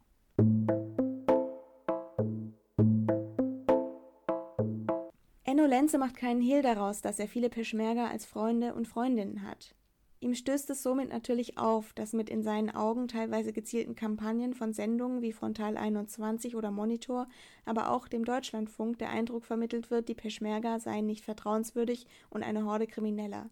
Enno 5.45 5.67
Lenze 5.67 5.99
macht 5.99 6.17
keinen 6.17 6.41
Hehl 6.41 6.63
daraus, 6.63 7.03
dass 7.03 7.21
er 7.21 7.29
viele 7.29 7.49
Peschmerga 7.49 8.09
als 8.09 8.27
Freunde 8.27 8.75
und 8.75 8.89
Freundinnen 8.89 9.43
hat. 9.43 9.77
Ihm 10.23 10.35
stößt 10.35 10.69
es 10.69 10.83
somit 10.83 11.09
natürlich 11.09 11.57
auf, 11.57 11.95
dass 11.95 12.13
mit 12.13 12.29
in 12.29 12.43
seinen 12.43 12.69
Augen 12.69 13.09
teilweise 13.09 13.55
gezielten 13.55 13.97
Kampagnen 13.97 14.53
von 14.53 14.75
Sendungen 14.75 15.23
wie 15.23 15.33
Frontal 15.33 15.79
21 15.79 16.57
oder 16.57 16.71
Monitor, 16.71 17.27
aber 17.65 17.91
auch 17.91 18.07
dem 18.07 18.27
Deutschlandfunk 18.27 18.99
der 18.99 19.09
Eindruck 19.09 19.47
vermittelt 19.47 19.91
wird, 19.91 20.11
die 20.11 20.15
Peschmerga 20.15 20.79
seien 20.79 21.07
nicht 21.07 21.25
vertrauenswürdig 21.25 22.07
und 22.29 22.43
eine 22.43 22.67
Horde 22.67 22.87
Krimineller. 22.87 23.49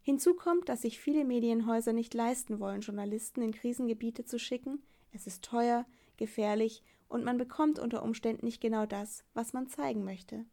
Hinzu 0.00 0.32
kommt, 0.32 0.70
dass 0.70 0.82
sich 0.82 0.98
viele 0.98 1.26
Medienhäuser 1.26 1.92
nicht 1.92 2.14
leisten 2.14 2.58
wollen, 2.58 2.80
Journalisten 2.80 3.42
in 3.42 3.52
Krisengebiete 3.52 4.24
zu 4.24 4.38
schicken. 4.38 4.82
Es 5.12 5.26
ist 5.26 5.44
teuer, 5.44 5.84
gefährlich 6.16 6.82
und 7.08 7.22
man 7.22 7.36
bekommt 7.36 7.78
unter 7.78 8.02
Umständen 8.02 8.46
nicht 8.46 8.62
genau 8.62 8.86
das, 8.86 9.24
was 9.34 9.52
man 9.52 9.68
zeigen 9.68 10.04
möchte. 10.04 10.46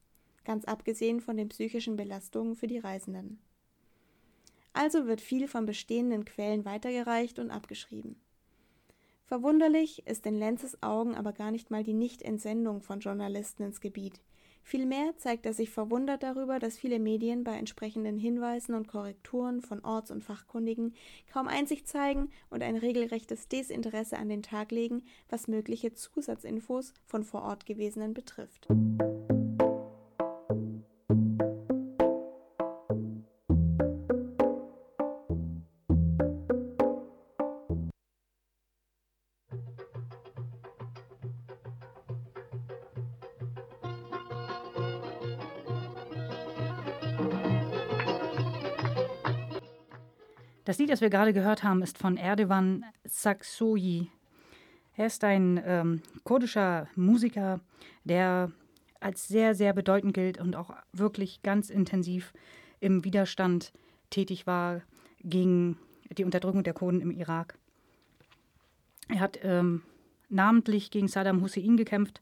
Ganz 0.44 0.66
abgesehen 0.66 1.22
von 1.22 1.38
den 1.38 1.48
psychischen 1.48 1.96
Belastungen 1.96 2.56
für 2.56 2.68
die 2.68 2.80
Reisenden. 2.80 3.40
Also 4.74 5.08
wird 5.08 5.22
viel 5.22 5.48
von 5.48 5.66
bestehenden 5.66 6.26
Quellen 6.26 6.66
weitergereicht 6.66 7.40
und 7.40 7.52
abgeschrieben. 7.52 8.16
Verwunderlich 9.26 10.06
ist 10.08 10.26
in 10.26 10.38
Lenzes 10.38 10.84
Augen 10.84 11.16
aber 11.16 11.32
gar 11.32 11.52
nicht 11.52 11.72
mal 11.72 11.84
die 11.84 11.94
Nicht-Entsendung 11.94 12.82
von 12.82 13.00
Journalisten 13.00 13.64
ins 13.64 13.80
Gebiet. 13.80 14.20
Vielmehr 14.64 15.18
zeigt 15.18 15.46
er 15.46 15.54
sich 15.54 15.70
verwundert 15.70 16.24
darüber, 16.24 16.60
dass 16.60 16.78
viele 16.78 17.00
Medien 17.00 17.44
bei 17.44 17.58
entsprechenden 17.58 18.18
Hinweisen 18.18 18.76
und 18.76 18.88
Korrekturen 18.88 19.62
von 19.62 19.84
Orts- 19.84 20.12
und 20.12 20.24
Fachkundigen 20.24 20.94
kaum 21.32 21.48
Einsicht 21.48 21.88
zeigen 21.88 22.30
und 22.50 22.62
ein 22.62 22.76
regelrechtes 22.76 23.48
Desinteresse 23.48 24.18
an 24.18 24.30
den 24.30 24.44
Tag 24.44 24.72
legen, 24.72 25.04
was 25.30 25.48
mögliche 25.48 25.94
Zusatzinfos 25.94 26.94
von 27.06 27.24
vor 27.24 27.44
Ort 27.44 27.66
Gewesenen 27.66 28.14
betrifft. 28.14 28.68
Das 50.72 50.78
Lied, 50.78 50.90
das 50.90 51.02
wir 51.02 51.10
gerade 51.10 51.34
gehört 51.34 51.64
haben, 51.64 51.82
ist 51.82 51.98
von 51.98 52.16
Erdogan 52.16 52.86
Saksoyi. 53.04 54.10
Er 54.96 55.08
ist 55.08 55.22
ein 55.26 55.62
ähm, 55.66 56.02
kurdischer 56.24 56.88
Musiker, 56.96 57.60
der 58.06 58.54
als 59.02 59.28
sehr, 59.28 59.54
sehr 59.54 59.74
bedeutend 59.74 60.14
gilt 60.14 60.40
und 60.40 60.56
auch 60.56 60.74
wirklich 60.94 61.42
ganz 61.44 61.70
intensiv 61.70 62.32
im 62.80 63.04
Widerstand 63.04 63.74
tätig 64.12 64.48
war 64.48 64.82
gegen 65.20 65.78
die 66.18 66.24
Unterdrückung 66.24 66.64
der 66.64 66.74
Kurden 66.74 67.02
im 67.02 67.12
Irak. 67.12 67.58
Er 69.10 69.20
hat 69.20 69.40
ähm, 69.44 69.82
namentlich 70.30 70.90
gegen 70.90 71.10
Saddam 71.10 71.42
Hussein 71.42 71.76
gekämpft. 71.76 72.22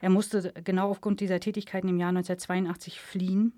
Er 0.00 0.08
musste 0.08 0.54
genau 0.64 0.88
aufgrund 0.88 1.20
dieser 1.20 1.40
Tätigkeiten 1.40 1.88
im 1.88 1.98
Jahr 1.98 2.08
1982 2.08 3.02
fliehen. 3.02 3.52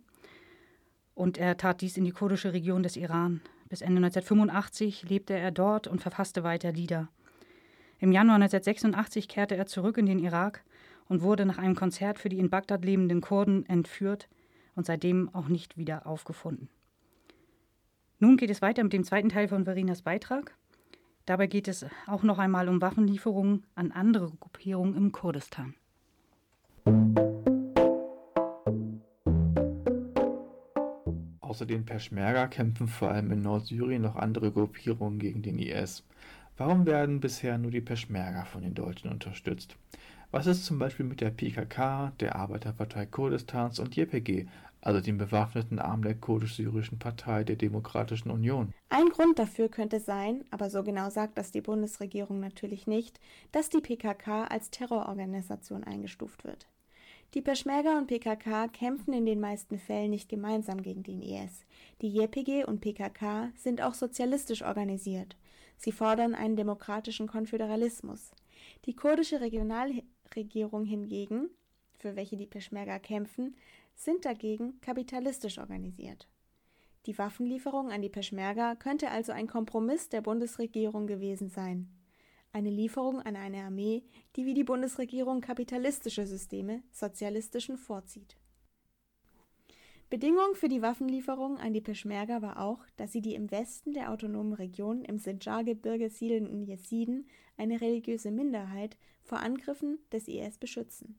Und 1.15 1.39
er 1.39 1.57
tat 1.57 1.83
dies 1.83 1.97
in 1.97 2.03
die 2.03 2.11
kurdische 2.11 2.53
Region 2.53 2.83
des 2.83 2.97
Iran. 2.97 3.41
Bis 3.69 3.81
Ende 3.81 3.97
1985 3.97 5.09
lebte 5.09 5.35
er 5.35 5.51
dort 5.51 5.87
und 5.87 6.01
verfasste 6.01 6.45
weiter 6.45 6.73
Lieder. 6.73 7.09
Im 7.99 8.13
Januar 8.13 8.37
1986 8.37 9.29
kehrte 9.29 9.57
er 9.57 9.67
zurück 9.67 9.99
in 9.99 10.07
den 10.07 10.19
Irak 10.19 10.63
und 11.09 11.23
wurde 11.23 11.47
nach 11.47 11.59
einem 11.59 11.75
Konzert 11.75 12.19
für 12.19 12.29
die 12.29 12.39
in 12.39 12.51
Bagdad 12.51 12.85
lebenden 12.85 13.21
Kurden 13.21 13.67
entführt 13.67 14.29
und 14.75 14.87
seitdem 14.87 15.35
auch 15.35 15.49
nicht 15.49 15.77
wieder 15.77 16.07
aufgefunden. 16.07 16.69
Nun 18.19 18.37
geht 18.37 18.51
es 18.51 18.63
weiter 18.63 18.83
mit 18.83 18.93
dem 18.93 19.05
zweiten 19.05 19.29
Teil 19.29 19.49
von 19.49 19.65
Verinas 19.65 20.03
Beitrag. 20.03 20.57
Dabei 21.27 21.47
geht 21.47 21.69
es 21.69 21.87
auch 22.07 22.23
noch 22.23 22.39
einmal 22.39 22.69
um 22.69 22.81
Waffenlieferungen 22.81 23.65
an 23.75 23.93
andere 23.93 24.31
Gruppierungen 24.41 24.97
im 24.97 25.13
Kurdistan. 25.13 25.75
Außer 31.55 31.67
den 31.67 31.85
Peschmerga 31.85 32.49
kämpfen 32.49 32.89
vor 32.89 33.13
allem 33.13 33.31
in 33.31 33.43
Nordsyrien 33.43 34.03
noch 34.03 34.17
andere 34.17 34.51
Gruppierungen 34.51 35.21
gegen 35.21 35.41
den 35.41 35.61
IS. 35.61 36.03
Warum 36.57 36.85
werden 36.85 37.21
bisher 37.21 37.59
nur 37.59 37.71
die 37.71 37.81
Peschmerga 37.81 38.45
von 38.45 38.63
den 38.63 38.75
Deutschen 38.75 39.09
unterstützt? 39.09 39.77
Was 40.33 40.49
ist 40.49 40.65
zum 40.65 40.81
Beispiel 40.81 41.07
mit 41.07 41.21
der 41.21 41.31
PKK, 41.31 42.11
der 42.19 42.35
Arbeiterpartei 42.35 43.07
Kurdistans 43.07 43.79
und 43.79 43.95
JPG, 43.95 44.49
also 44.81 45.01
dem 45.01 45.17
bewaffneten 45.17 45.79
Arm 45.79 46.03
der 46.03 46.17
kurdisch-syrischen 46.17 46.99
Partei 46.99 47.45
der 47.45 47.55
Demokratischen 47.55 48.33
Union? 48.33 48.75
Ein 48.89 49.11
Grund 49.11 49.39
dafür 49.39 49.69
könnte 49.69 50.01
sein, 50.01 50.43
aber 50.51 50.71
so 50.71 50.83
genau 50.83 51.09
sagt 51.09 51.39
das 51.39 51.53
die 51.53 51.61
Bundesregierung 51.61 52.41
natürlich 52.41 52.89
nicht, 52.89 53.21
dass 53.53 53.69
die 53.69 53.81
PKK 53.81 54.47
als 54.47 54.73
Terrororganisation 54.73 55.85
eingestuft 55.85 56.43
wird. 56.43 56.67
Die 57.33 57.41
Peschmerga 57.41 57.99
und 57.99 58.07
PKK 58.07 58.69
kämpfen 58.69 59.13
in 59.13 59.27
den 59.27 59.41
meisten 59.41 59.79
Fällen 59.79 60.11
nicht 60.11 60.29
gemeinsam 60.29 60.83
gegen 60.83 61.03
den 61.03 61.23
IS. 61.23 61.65
Die 62.01 62.13
JPG 62.13 62.65
und 62.65 62.81
PKK 62.81 63.51
sind 63.57 63.81
auch 63.83 63.95
sozialistisch 63.95 64.63
organisiert. 64.63 65.37
Sie 65.77 65.91
fordern 65.91 66.35
einen 66.35 66.57
demokratischen 66.57 67.27
Konföderalismus. 67.27 68.31
Die 68.85 68.95
kurdische 68.95 69.41
Regionalregierung 69.41 70.85
hingegen, 70.85 71.51
für 71.99 72.15
welche 72.15 72.37
die 72.37 72.47
Peschmerga 72.47 72.99
kämpfen, 72.99 73.57
sind 73.97 74.25
dagegen 74.25 74.81
kapitalistisch 74.81 75.59
organisiert. 75.59 76.29
Die 77.07 77.19
Waffenlieferung 77.19 77.91
an 77.91 78.03
die 78.03 78.09
Peschmerga 78.09 78.77
könnte 78.77 79.11
also 79.11 79.33
ein 79.33 79.47
Kompromiss 79.47 80.09
der 80.09 80.21
Bundesregierung 80.21 81.07
gewesen 81.07 81.51
sein 81.51 81.89
eine 82.55 82.71
Lieferung 82.71 83.21
an 83.21 83.37
eine 83.37 83.65
Armee, 83.65 84.05
die 84.37 84.47
wie 84.47 84.55
die 84.55 84.65
Bundesregierung 84.65 85.41
kapitalistische 85.41 86.27
Systeme 86.27 86.83
sozialistischen 86.93 87.77
vorzieht. 87.77 88.37
Bedingung 90.09 90.55
für 90.55 90.69
die 90.69 90.81
Waffenlieferung 90.81 91.59
an 91.59 91.73
die 91.73 91.81
Peschmerga 91.81 92.41
war 92.43 92.61
auch, 92.61 92.87
dass 92.97 93.11
sie 93.11 93.21
die 93.21 93.35
im 93.35 93.51
Westen 93.51 93.93
der 93.93 94.13
autonomen 94.13 94.53
Region 94.53 95.03
im 95.03 95.19
Sinjar-Gebirge 95.19 96.09
siedelnden 96.11 96.63
Jesiden, 96.63 97.27
eine 97.57 97.81
religiöse 97.81 98.31
Minderheit, 98.31 98.97
vor 99.23 99.41
Angriffen 99.41 99.99
des 100.13 100.29
IS 100.29 100.59
beschützen. 100.59 101.19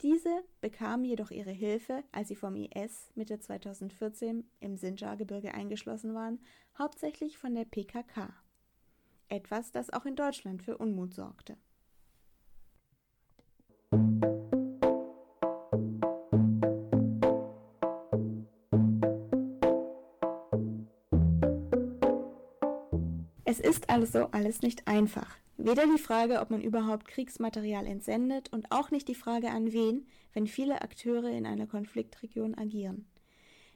Diese 0.00 0.42
bekamen 0.60 1.04
jedoch 1.04 1.30
ihre 1.30 1.52
Hilfe, 1.52 2.02
als 2.10 2.26
sie 2.28 2.34
vom 2.34 2.56
IS 2.56 3.12
Mitte 3.14 3.38
2014 3.38 4.42
im 4.58 4.76
Sinjar-Gebirge 4.76 5.54
eingeschlossen 5.54 6.12
waren, 6.14 6.40
hauptsächlich 6.76 7.38
von 7.38 7.54
der 7.54 7.66
PKK 7.66 8.34
etwas, 9.32 9.72
das 9.72 9.90
auch 9.90 10.04
in 10.04 10.14
Deutschland 10.14 10.62
für 10.62 10.76
Unmut 10.76 11.14
sorgte. 11.14 11.56
Es 23.44 23.60
ist 23.60 23.90
also 23.90 24.28
alles 24.30 24.62
nicht 24.62 24.86
einfach. 24.86 25.36
Weder 25.58 25.84
die 25.84 26.00
Frage, 26.00 26.40
ob 26.40 26.50
man 26.50 26.62
überhaupt 26.62 27.06
Kriegsmaterial 27.06 27.86
entsendet 27.86 28.52
und 28.52 28.70
auch 28.70 28.90
nicht 28.90 29.08
die 29.08 29.14
Frage 29.14 29.50
an 29.50 29.72
wen, 29.72 30.06
wenn 30.32 30.46
viele 30.46 30.80
Akteure 30.80 31.28
in 31.28 31.46
einer 31.46 31.66
Konfliktregion 31.66 32.56
agieren. 32.56 33.06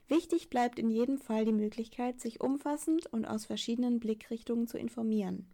Wichtig 0.07 0.49
bleibt 0.49 0.79
in 0.79 0.89
jedem 0.89 1.17
Fall 1.17 1.43
die 1.43 1.51
Möglichkeit, 1.51 2.21
sich 2.21 2.39
umfassend 2.39 3.07
und 3.07 3.25
aus 3.25 3.45
verschiedenen 3.45 3.99
Blickrichtungen 3.99 4.65
zu 4.65 4.77
informieren, 4.77 5.45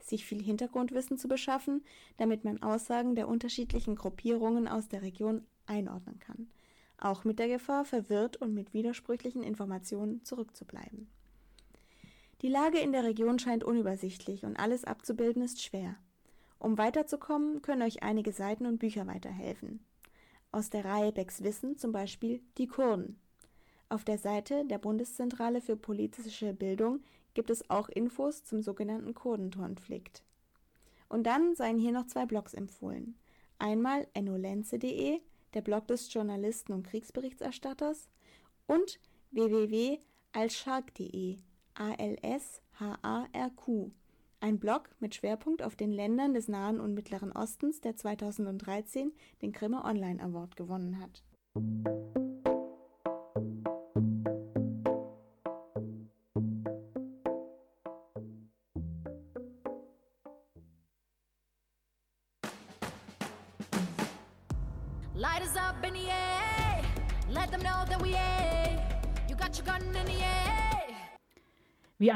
sich 0.00 0.24
viel 0.24 0.42
Hintergrundwissen 0.42 1.18
zu 1.18 1.28
beschaffen, 1.28 1.84
damit 2.16 2.44
man 2.44 2.62
Aussagen 2.62 3.14
der 3.14 3.28
unterschiedlichen 3.28 3.94
Gruppierungen 3.94 4.66
aus 4.66 4.88
der 4.88 5.02
Region 5.02 5.44
einordnen 5.66 6.18
kann, 6.20 6.48
auch 6.98 7.24
mit 7.24 7.38
der 7.38 7.48
Gefahr, 7.48 7.84
verwirrt 7.84 8.38
und 8.38 8.54
mit 8.54 8.72
widersprüchlichen 8.72 9.42
Informationen 9.42 10.24
zurückzubleiben. 10.24 11.08
Die 12.40 12.48
Lage 12.48 12.78
in 12.78 12.92
der 12.92 13.04
Region 13.04 13.38
scheint 13.38 13.64
unübersichtlich 13.64 14.44
und 14.44 14.56
alles 14.56 14.84
abzubilden 14.84 15.42
ist 15.42 15.62
schwer. 15.62 15.96
Um 16.58 16.78
weiterzukommen, 16.78 17.60
können 17.60 17.82
euch 17.82 18.02
einige 18.02 18.32
Seiten 18.32 18.64
und 18.64 18.78
Bücher 18.78 19.06
weiterhelfen. 19.06 19.84
Aus 20.50 20.70
der 20.70 20.86
Reihe 20.86 21.12
Becks 21.12 21.42
Wissen 21.42 21.76
zum 21.76 21.92
Beispiel 21.92 22.40
Die 22.56 22.66
Kurden 22.66 23.18
auf 23.88 24.04
der 24.04 24.18
Seite 24.18 24.64
der 24.64 24.78
Bundeszentrale 24.78 25.60
für 25.60 25.76
politische 25.76 26.52
Bildung 26.52 27.02
gibt 27.34 27.50
es 27.50 27.68
auch 27.70 27.88
Infos 27.88 28.44
zum 28.44 28.62
sogenannten 28.62 29.14
Kurdenkonflikt. 29.14 30.24
Und 31.08 31.24
dann 31.24 31.54
seien 31.54 31.78
hier 31.78 31.92
noch 31.92 32.06
zwei 32.06 32.26
Blogs 32.26 32.54
empfohlen. 32.54 33.16
einmal 33.58 34.06
ennolenze.de, 34.12 35.20
der 35.54 35.62
Blog 35.62 35.86
des 35.86 36.12
Journalisten 36.12 36.72
und 36.72 36.86
Kriegsberichterstatters, 36.86 38.10
und 38.66 38.98
www.alsharq.de, 39.30 41.38
A-L-S-H-A-R-Q, 41.74 43.90
ein 44.40 44.58
Blog 44.58 44.90
mit 45.00 45.14
Schwerpunkt 45.14 45.62
auf 45.62 45.76
den 45.76 45.92
Ländern 45.92 46.34
des 46.34 46.48
Nahen 46.48 46.80
und 46.80 46.92
Mittleren 46.94 47.32
Ostens, 47.32 47.80
der 47.80 47.96
2013 47.96 49.12
den 49.40 49.52
Grimme 49.52 49.84
Online 49.84 50.22
Award 50.22 50.56
gewonnen 50.56 51.00
hat. 51.00 51.22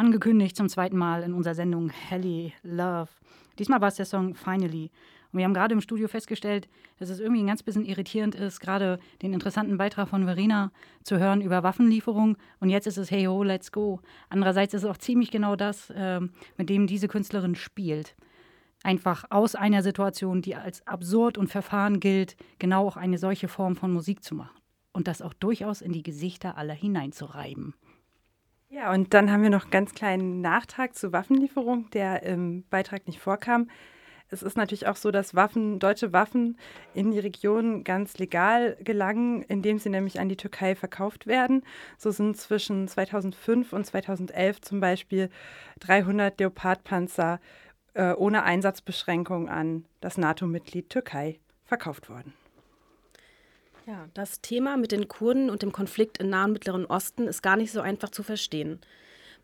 Angekündigt 0.00 0.56
zum 0.56 0.70
zweiten 0.70 0.96
Mal 0.96 1.22
in 1.22 1.34
unserer 1.34 1.54
Sendung 1.54 1.90
Helly 1.90 2.54
Love. 2.62 3.10
Diesmal 3.58 3.82
war 3.82 3.88
es 3.88 3.96
der 3.96 4.06
Song 4.06 4.34
Finally. 4.34 4.90
Und 5.30 5.38
wir 5.38 5.44
haben 5.44 5.52
gerade 5.52 5.74
im 5.74 5.82
Studio 5.82 6.08
festgestellt, 6.08 6.68
dass 6.98 7.10
es 7.10 7.20
irgendwie 7.20 7.42
ein 7.42 7.46
ganz 7.46 7.62
bisschen 7.62 7.84
irritierend 7.84 8.34
ist, 8.34 8.60
gerade 8.60 8.98
den 9.20 9.34
interessanten 9.34 9.76
Beitrag 9.76 10.08
von 10.08 10.24
Verena 10.24 10.72
zu 11.04 11.18
hören 11.18 11.42
über 11.42 11.62
Waffenlieferung. 11.62 12.38
Und 12.60 12.70
jetzt 12.70 12.86
ist 12.86 12.96
es 12.96 13.10
Hey 13.10 13.26
Ho, 13.26 13.42
let's 13.42 13.72
go. 13.72 14.00
Andererseits 14.30 14.72
ist 14.72 14.84
es 14.84 14.88
auch 14.88 14.96
ziemlich 14.96 15.30
genau 15.30 15.54
das, 15.54 15.90
äh, 15.90 16.20
mit 16.56 16.70
dem 16.70 16.86
diese 16.86 17.06
Künstlerin 17.06 17.54
spielt. 17.54 18.16
Einfach 18.82 19.24
aus 19.28 19.54
einer 19.54 19.82
Situation, 19.82 20.40
die 20.40 20.56
als 20.56 20.86
absurd 20.86 21.36
und 21.36 21.48
verfahren 21.48 22.00
gilt, 22.00 22.36
genau 22.58 22.88
auch 22.88 22.96
eine 22.96 23.18
solche 23.18 23.48
Form 23.48 23.76
von 23.76 23.92
Musik 23.92 24.24
zu 24.24 24.34
machen. 24.34 24.58
Und 24.92 25.08
das 25.08 25.20
auch 25.20 25.34
durchaus 25.34 25.82
in 25.82 25.92
die 25.92 26.02
Gesichter 26.02 26.56
aller 26.56 26.74
hineinzureiben. 26.74 27.74
Ja, 28.72 28.92
und 28.92 29.14
dann 29.14 29.32
haben 29.32 29.42
wir 29.42 29.50
noch 29.50 29.64
einen 29.64 29.72
ganz 29.72 29.94
kleinen 29.94 30.40
Nachtrag 30.40 30.94
zur 30.94 31.12
Waffenlieferung, 31.12 31.90
der 31.90 32.22
im 32.22 32.62
Beitrag 32.70 33.08
nicht 33.08 33.18
vorkam. 33.18 33.68
Es 34.28 34.44
ist 34.44 34.56
natürlich 34.56 34.86
auch 34.86 34.94
so, 34.94 35.10
dass 35.10 35.34
Waffen, 35.34 35.80
deutsche 35.80 36.12
Waffen 36.12 36.56
in 36.94 37.10
die 37.10 37.18
Region 37.18 37.82
ganz 37.82 38.18
legal 38.18 38.76
gelangen, 38.80 39.42
indem 39.42 39.80
sie 39.80 39.88
nämlich 39.88 40.20
an 40.20 40.28
die 40.28 40.36
Türkei 40.36 40.76
verkauft 40.76 41.26
werden. 41.26 41.64
So 41.98 42.12
sind 42.12 42.36
zwischen 42.36 42.86
2005 42.86 43.72
und 43.72 43.84
2011 43.84 44.60
zum 44.60 44.78
Beispiel 44.78 45.30
300 45.80 46.38
Leopardpanzer 46.38 47.40
äh, 47.94 48.12
ohne 48.12 48.44
Einsatzbeschränkung 48.44 49.48
an 49.48 49.84
das 50.00 50.16
NATO-Mitglied 50.16 50.90
Türkei 50.90 51.40
verkauft 51.64 52.08
worden. 52.08 52.34
Ja, 53.86 54.08
das 54.14 54.40
Thema 54.40 54.76
mit 54.76 54.92
den 54.92 55.08
Kurden 55.08 55.50
und 55.50 55.62
dem 55.62 55.72
Konflikt 55.72 56.18
im 56.18 56.30
Nahen 56.30 56.52
Mittleren 56.52 56.86
Osten 56.86 57.26
ist 57.26 57.42
gar 57.42 57.56
nicht 57.56 57.72
so 57.72 57.80
einfach 57.80 58.10
zu 58.10 58.22
verstehen. 58.22 58.80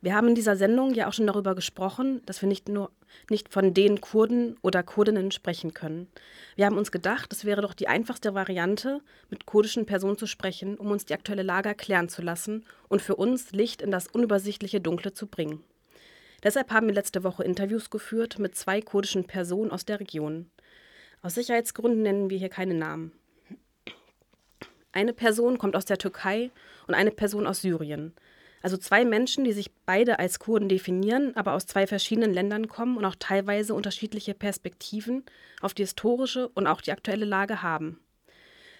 Wir 0.03 0.15
haben 0.15 0.29
in 0.29 0.35
dieser 0.35 0.57
Sendung 0.57 0.93
ja 0.93 1.09
auch 1.09 1.13
schon 1.13 1.27
darüber 1.27 1.55
gesprochen, 1.55 2.23
dass 2.27 2.43
wir 2.43 2.49
nicht 2.49 2.69
nur 2.69 2.91
nicht 3.31 3.53
von 3.53 3.73
den 3.73 4.01
Kurden 4.01 4.57
oder 4.61 4.83
Kurdinnen 4.83 5.31
sprechen 5.31 5.73
können. 5.73 6.07
Wir 6.55 6.67
haben 6.67 6.77
uns 6.77 6.93
gedacht, 6.93 7.33
es 7.33 7.45
wäre 7.45 7.63
doch 7.63 7.73
die 7.73 7.89
einfachste 7.89 8.35
Variante, 8.35 9.01
mit 9.31 9.47
kurdischen 9.47 9.87
Personen 9.87 10.19
zu 10.19 10.27
sprechen, 10.27 10.77
um 10.77 10.91
uns 10.91 11.07
die 11.07 11.15
aktuelle 11.15 11.43
Lage 11.43 11.71
erklären 11.71 12.09
zu 12.09 12.21
lassen 12.21 12.65
und 12.89 13.01
für 13.01 13.17
uns 13.17 13.53
Licht 13.53 13.81
in 13.81 13.91
das 13.91 14.07
unübersichtliche 14.07 14.81
Dunkle 14.81 15.15
zu 15.15 15.29
bringen. 15.29 15.65
Deshalb 16.43 16.71
haben 16.71 16.89
wir 16.89 16.95
letzte 16.95 17.25
Woche 17.25 17.43
Interviews 17.43 17.89
geführt 17.89 18.39
mit 18.39 18.55
zwei 18.55 18.83
kurdischen 18.83 19.25
Personen 19.25 19.71
aus 19.71 19.87
der 19.87 19.99
Region. 19.99 20.51
Aus 21.23 21.35
Sicherheitsgründen 21.35 22.03
nennen 22.03 22.29
wir 22.29 22.39
hier 22.39 22.51
keine 22.51 22.75
Namen. 22.75 23.13
Eine 24.97 25.13
Person 25.13 25.59
kommt 25.59 25.77
aus 25.77 25.85
der 25.85 25.99
Türkei 25.99 26.51
und 26.87 26.95
eine 26.95 27.11
Person 27.11 27.47
aus 27.47 27.61
Syrien. 27.61 28.15
Also 28.63 28.79
zwei 28.79 29.05
Menschen, 29.05 29.45
die 29.45 29.53
sich 29.53 29.71
beide 29.85 30.19
als 30.19 30.39
Kurden 30.39 30.71
definieren, 30.71 31.37
aber 31.37 31.53
aus 31.53 31.67
zwei 31.67 31.87
verschiedenen 31.87 32.33
Ländern 32.33 32.67
kommen 32.67 32.97
und 32.97 33.05
auch 33.05 33.15
teilweise 33.19 33.75
unterschiedliche 33.75 34.33
Perspektiven 34.33 35.23
auf 35.61 35.75
die 35.75 35.83
historische 35.83 36.49
und 36.49 36.67
auch 36.67 36.81
die 36.81 36.93
aktuelle 36.93 37.27
Lage 37.27 37.63
haben. 37.63 38.01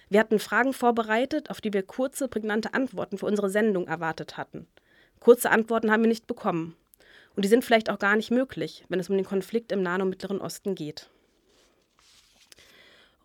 Wir 0.09 0.19
hatten 0.19 0.39
Fragen 0.39 0.73
vorbereitet, 0.73 1.51
auf 1.51 1.61
die 1.61 1.71
wir 1.71 1.83
kurze, 1.83 2.27
prägnante 2.27 2.73
Antworten 2.73 3.19
für 3.19 3.27
unsere 3.27 3.51
Sendung 3.51 3.87
erwartet 3.87 4.37
hatten. 4.37 4.65
Kurze 5.19 5.51
Antworten 5.51 5.91
haben 5.91 6.01
wir 6.01 6.09
nicht 6.09 6.25
bekommen. 6.25 6.75
Und 7.35 7.45
die 7.45 7.49
sind 7.49 7.63
vielleicht 7.63 7.91
auch 7.91 7.99
gar 7.99 8.15
nicht 8.15 8.31
möglich, 8.31 8.85
wenn 8.89 8.99
es 8.99 9.07
um 9.11 9.17
den 9.17 9.23
Konflikt 9.23 9.71
im 9.71 9.83
Nahen 9.83 10.01
und 10.01 10.09
Mittleren 10.09 10.41
Osten 10.41 10.73
geht. 10.73 11.11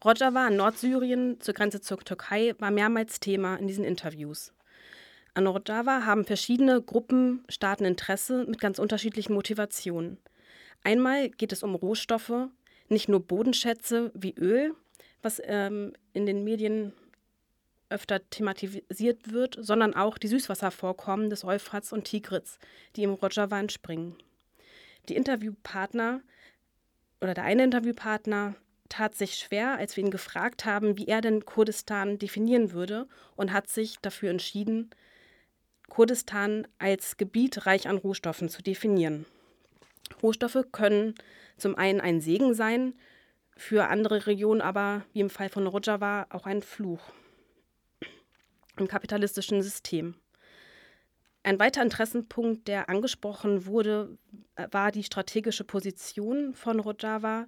Rojava 0.05 0.49
in 0.49 0.57
Nordsyrien 0.57 1.41
zur 1.41 1.55
Grenze 1.55 1.81
zur 1.81 1.99
Türkei 1.99 2.55
war 2.59 2.71
mehrmals 2.71 3.21
Thema 3.21 3.57
in 3.57 3.69
diesen 3.69 3.85
Interviews. 3.85 4.53
An 5.35 5.47
Rojava 5.47 6.05
haben 6.05 6.25
verschiedene 6.25 6.83
Gruppen 6.83 7.45
Staaten 7.49 7.85
Interesse 7.85 8.45
mit 8.47 8.61
ganz 8.61 8.79
unterschiedlichen 8.79 9.33
Motivationen. 9.33 10.19
Einmal 10.83 11.31
geht 11.31 11.53
es 11.53 11.63
um 11.63 11.75
Rohstoffe, 11.75 12.49
nicht 12.89 13.09
nur 13.09 13.21
Bodenschätze 13.21 14.11
wie 14.15 14.35
Öl, 14.35 14.75
was 15.23 15.41
ähm, 15.45 15.93
in 16.13 16.27
den 16.27 16.43
Medien 16.43 16.93
öfter 17.89 18.29
thematisiert 18.29 19.33
wird, 19.33 19.57
sondern 19.61 19.95
auch 19.95 20.19
die 20.19 20.29
Süßwasservorkommen 20.29 21.31
des 21.31 21.45
Euphrats 21.45 21.93
und 21.93 22.05
Tigris, 22.05 22.59
die 22.97 23.05
im 23.05 23.15
Rojava 23.15 23.61
entspringen. 23.61 24.17
Die 25.09 25.15
Interviewpartner 25.15 26.23
oder 27.21 27.35
der 27.35 27.45
eine 27.45 27.65
Interviewpartner 27.65 28.57
tat 28.93 29.15
sich 29.15 29.37
schwer, 29.37 29.79
als 29.79 29.97
wir 29.97 30.05
ihn 30.05 30.11
gefragt 30.11 30.67
haben, 30.67 30.99
wie 30.99 31.07
er 31.07 31.23
denn 31.23 31.47
Kurdistan 31.47 32.19
definieren 32.19 32.73
würde 32.73 33.09
und 33.37 33.53
hat 33.53 33.69
sich 33.69 33.97
dafür 34.03 34.31
entschieden, 34.31 34.91
Kurdistan 35.89 36.69
als 36.79 37.17
Gebiet 37.17 37.65
reich 37.67 37.89
an 37.89 37.97
Rohstoffen 37.97 38.51
zu 38.51 38.63
definieren. 38.63 39.25
Rohstoffe 40.23 40.67
können 40.73 41.15
zum 41.57 41.75
einen 41.77 42.03
ein 42.03 42.21
Segen 42.21 42.53
sein, 42.55 42.95
für 43.57 43.89
andere 43.89 44.27
Regionen 44.27 44.61
aber, 44.61 45.05
wie 45.13 45.21
im 45.21 45.31
Fall 45.31 45.49
von 45.49 45.67
Rojava, 45.67 46.27
auch 46.31 46.47
ein 46.47 46.63
Fluch 46.63 47.13
im 48.77 48.89
kapitalistischen 48.89 49.63
System. 49.63 50.17
Ein 51.45 51.59
weiterer 51.59 51.85
Interessenpunkt, 51.85 52.69
der 52.69 52.89
angesprochen 52.89 53.67
wurde, 53.67 54.17
war 54.71 54.93
die 54.93 55.05
strategische 55.05 55.65
Position 55.65 56.55
von 56.55 56.81
Rojava 56.81 57.47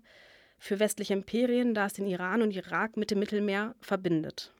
für 0.64 0.80
westliche 0.80 1.12
Imperien, 1.12 1.74
da 1.74 1.84
es 1.84 1.92
den 1.92 2.06
Iran 2.06 2.40
und 2.40 2.56
Irak 2.56 2.96
mit 2.96 3.10
dem 3.10 3.18
Mittelmeer 3.18 3.74
verbindet. 3.82 4.50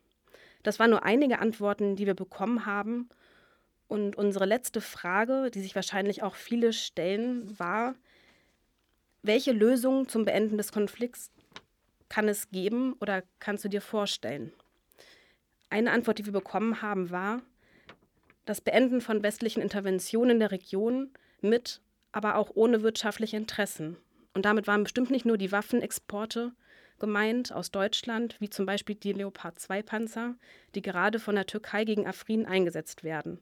Das 0.62 0.78
waren 0.78 0.90
nur 0.90 1.02
einige 1.02 1.38
Antworten, 1.38 1.96
die 1.96 2.04
wir 2.04 2.12
bekommen 2.12 2.66
haben. 2.66 3.08
Und 3.88 4.14
unsere 4.14 4.44
letzte 4.44 4.82
Frage, 4.82 5.50
die 5.50 5.62
sich 5.62 5.74
wahrscheinlich 5.74 6.22
auch 6.22 6.34
viele 6.34 6.74
stellen, 6.74 7.58
war, 7.58 7.94
welche 9.22 9.52
Lösung 9.52 10.06
zum 10.06 10.26
Beenden 10.26 10.58
des 10.58 10.72
Konflikts 10.72 11.30
kann 12.10 12.28
es 12.28 12.50
geben 12.50 12.92
oder 13.00 13.22
kannst 13.38 13.64
du 13.64 13.70
dir 13.70 13.80
vorstellen? 13.80 14.52
Eine 15.70 15.90
Antwort, 15.90 16.18
die 16.18 16.26
wir 16.26 16.32
bekommen 16.32 16.82
haben, 16.82 17.10
war, 17.10 17.40
das 18.44 18.60
Beenden 18.60 19.00
von 19.00 19.22
westlichen 19.22 19.62
Interventionen 19.62 20.32
in 20.32 20.40
der 20.40 20.50
Region 20.50 21.14
mit, 21.40 21.80
aber 22.12 22.36
auch 22.36 22.50
ohne 22.54 22.82
wirtschaftliche 22.82 23.38
Interessen. 23.38 23.96
Und 24.34 24.44
damit 24.44 24.66
waren 24.66 24.82
bestimmt 24.82 25.10
nicht 25.10 25.24
nur 25.24 25.38
die 25.38 25.52
Waffenexporte 25.52 26.52
gemeint 26.98 27.52
aus 27.52 27.70
Deutschland, 27.70 28.36
wie 28.40 28.50
zum 28.50 28.66
Beispiel 28.66 28.96
die 28.96 29.12
Leopard 29.12 29.58
2 29.58 29.82
Panzer, 29.82 30.36
die 30.74 30.82
gerade 30.82 31.18
von 31.18 31.34
der 31.34 31.46
Türkei 31.46 31.84
gegen 31.84 32.06
Afrin 32.06 32.46
eingesetzt 32.46 33.04
werden, 33.04 33.40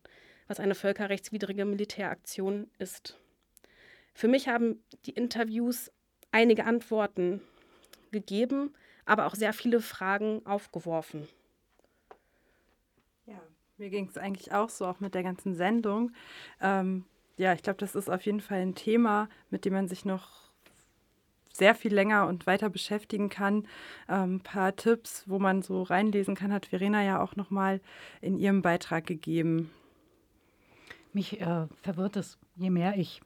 was 0.49 0.61
eine 0.61 0.75
völkerrechtswidrige 0.75 1.65
Militäraktion 1.65 2.71
ist. 2.79 3.19
Für 4.15 4.29
mich 4.29 4.49
haben 4.49 4.83
die 5.07 5.13
Interviews 5.13 5.91
einige 6.31 6.65
Antworten 6.65 7.41
gegeben, 8.11 8.75
aber 9.05 9.27
auch 9.27 9.35
sehr 9.35 9.53
viele 9.53 9.81
Fragen 9.81 10.45
aufgeworfen. 10.45 11.29
Ja, 13.27 13.41
mir 13.79 13.91
ging 13.91 14.09
es 14.09 14.19
eigentlich 14.19 14.53
auch 14.53 14.69
so, 14.69 14.87
auch 14.87 15.01
mit 15.01 15.15
der 15.15 15.23
ganzen 15.23 15.55
Sendung. 15.55 16.13
Ähm, 16.61 17.05
ja, 17.37 17.55
ich 17.55 17.63
glaube, 17.63 17.79
das 17.79 17.95
ist 17.95 18.11
auf 18.11 18.23
jeden 18.23 18.41
Fall 18.41 18.61
ein 18.61 18.75
Thema, 18.75 19.29
mit 19.51 19.65
dem 19.65 19.73
man 19.73 19.89
sich 19.89 20.05
noch 20.05 20.42
sehr 21.53 21.75
viel 21.75 21.95
länger 21.95 22.27
und 22.27 22.47
weiter 22.47 22.71
beschäftigen 22.71 23.29
kann. 23.29 23.67
Ein 24.07 24.35
ähm, 24.35 24.41
paar 24.41 24.75
Tipps, 24.75 25.25
wo 25.27 25.39
man 25.39 25.63
so 25.63 25.83
reinlesen 25.83 26.35
kann, 26.35 26.53
hat 26.53 26.67
Verena 26.67 27.03
ja 27.03 27.23
auch 27.23 27.37
nochmal 27.37 27.81
in 28.21 28.39
ihrem 28.39 28.63
Beitrag 28.63 29.07
gegeben. 29.07 29.71
Mich 31.13 31.41
äh, 31.41 31.67
verwirrt 31.83 32.17
es, 32.17 32.39
je 32.57 32.71
mehr 32.71 32.97
ich 32.97 33.21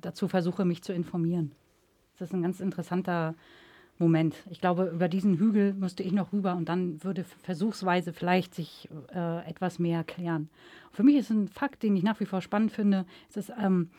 dazu 0.00 0.28
versuche, 0.28 0.64
mich 0.64 0.82
zu 0.82 0.92
informieren. 0.92 1.52
Das 2.18 2.28
ist 2.28 2.34
ein 2.34 2.42
ganz 2.42 2.60
interessanter 2.60 3.34
Moment. 3.98 4.36
Ich 4.50 4.60
glaube, 4.60 4.90
über 4.94 5.08
diesen 5.08 5.38
Hügel 5.38 5.74
müsste 5.74 6.02
ich 6.02 6.12
noch 6.12 6.32
rüber 6.32 6.54
und 6.54 6.68
dann 6.68 7.02
würde 7.02 7.24
versuchsweise 7.42 8.12
vielleicht 8.12 8.54
sich 8.54 8.88
äh, 9.12 9.48
etwas 9.48 9.78
mehr 9.78 10.04
klären. 10.04 10.48
Für 10.92 11.02
mich 11.02 11.16
ist 11.16 11.30
ein 11.30 11.48
Fakt, 11.48 11.82
den 11.82 11.96
ich 11.96 12.02
nach 12.02 12.20
wie 12.20 12.26
vor 12.26 12.40
spannend 12.40 12.72
finde, 12.72 13.06
ist, 13.28 13.36
dass, 13.36 13.58
ähm, 13.58 13.90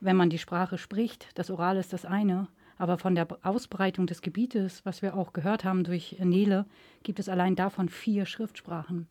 wenn 0.00 0.16
man 0.16 0.30
die 0.30 0.38
Sprache 0.38 0.78
spricht, 0.78 1.28
das 1.34 1.50
Oral 1.50 1.78
ist 1.78 1.92
das 1.92 2.04
eine, 2.04 2.46
Aber 2.78 2.96
von 2.96 3.14
der 3.14 3.26
Ausbreitung 3.42 4.06
des 4.06 4.22
Gebietes, 4.22 4.84
was 4.86 5.02
wir 5.02 5.16
auch 5.16 5.32
gehört 5.32 5.64
haben 5.64 5.84
durch 5.84 6.16
Nele, 6.20 6.64
gibt 7.02 7.18
es 7.18 7.28
allein 7.28 7.56
davon 7.56 7.88
vier 7.88 8.24
Schriftsprachen, 8.24 9.08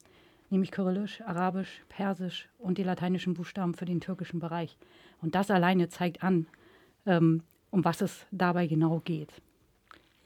nämlich 0.49 0.71
Kyrillisch, 0.71 1.21
Arabisch, 1.21 1.83
Persisch 1.89 2.49
und 2.57 2.77
die 2.77 2.83
lateinischen 2.83 3.33
Buchstaben 3.33 3.73
für 3.73 3.85
den 3.85 3.99
türkischen 3.99 4.39
Bereich. 4.39 4.77
Und 5.21 5.35
das 5.35 5.51
alleine 5.51 5.89
zeigt 5.89 6.23
an, 6.23 6.47
ähm, 7.05 7.43
um 7.69 7.83
was 7.83 8.01
es 8.01 8.25
dabei 8.31 8.67
genau 8.67 9.01
geht. 9.03 9.33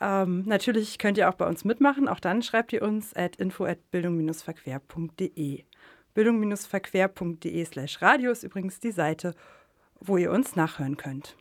Ähm, 0.00 0.44
natürlich 0.46 0.98
könnt 0.98 1.18
ihr 1.18 1.28
auch 1.28 1.34
bei 1.34 1.48
uns 1.48 1.64
mitmachen. 1.64 2.06
Auch 2.08 2.20
dann 2.20 2.42
schreibt 2.42 2.72
ihr 2.72 2.82
uns 2.82 3.16
at 3.16 3.34
info@bildung-verquer.de. 3.36 5.64
Bildung-verquer.de 6.14 7.64
slash 7.64 8.00
radio 8.00 8.30
ist 8.30 8.44
übrigens 8.44 8.78
die 8.78 8.92
Seite, 8.92 9.34
wo 10.00 10.16
ihr 10.16 10.30
uns 10.30 10.54
nachhören 10.54 10.96
könnt. 10.96 11.36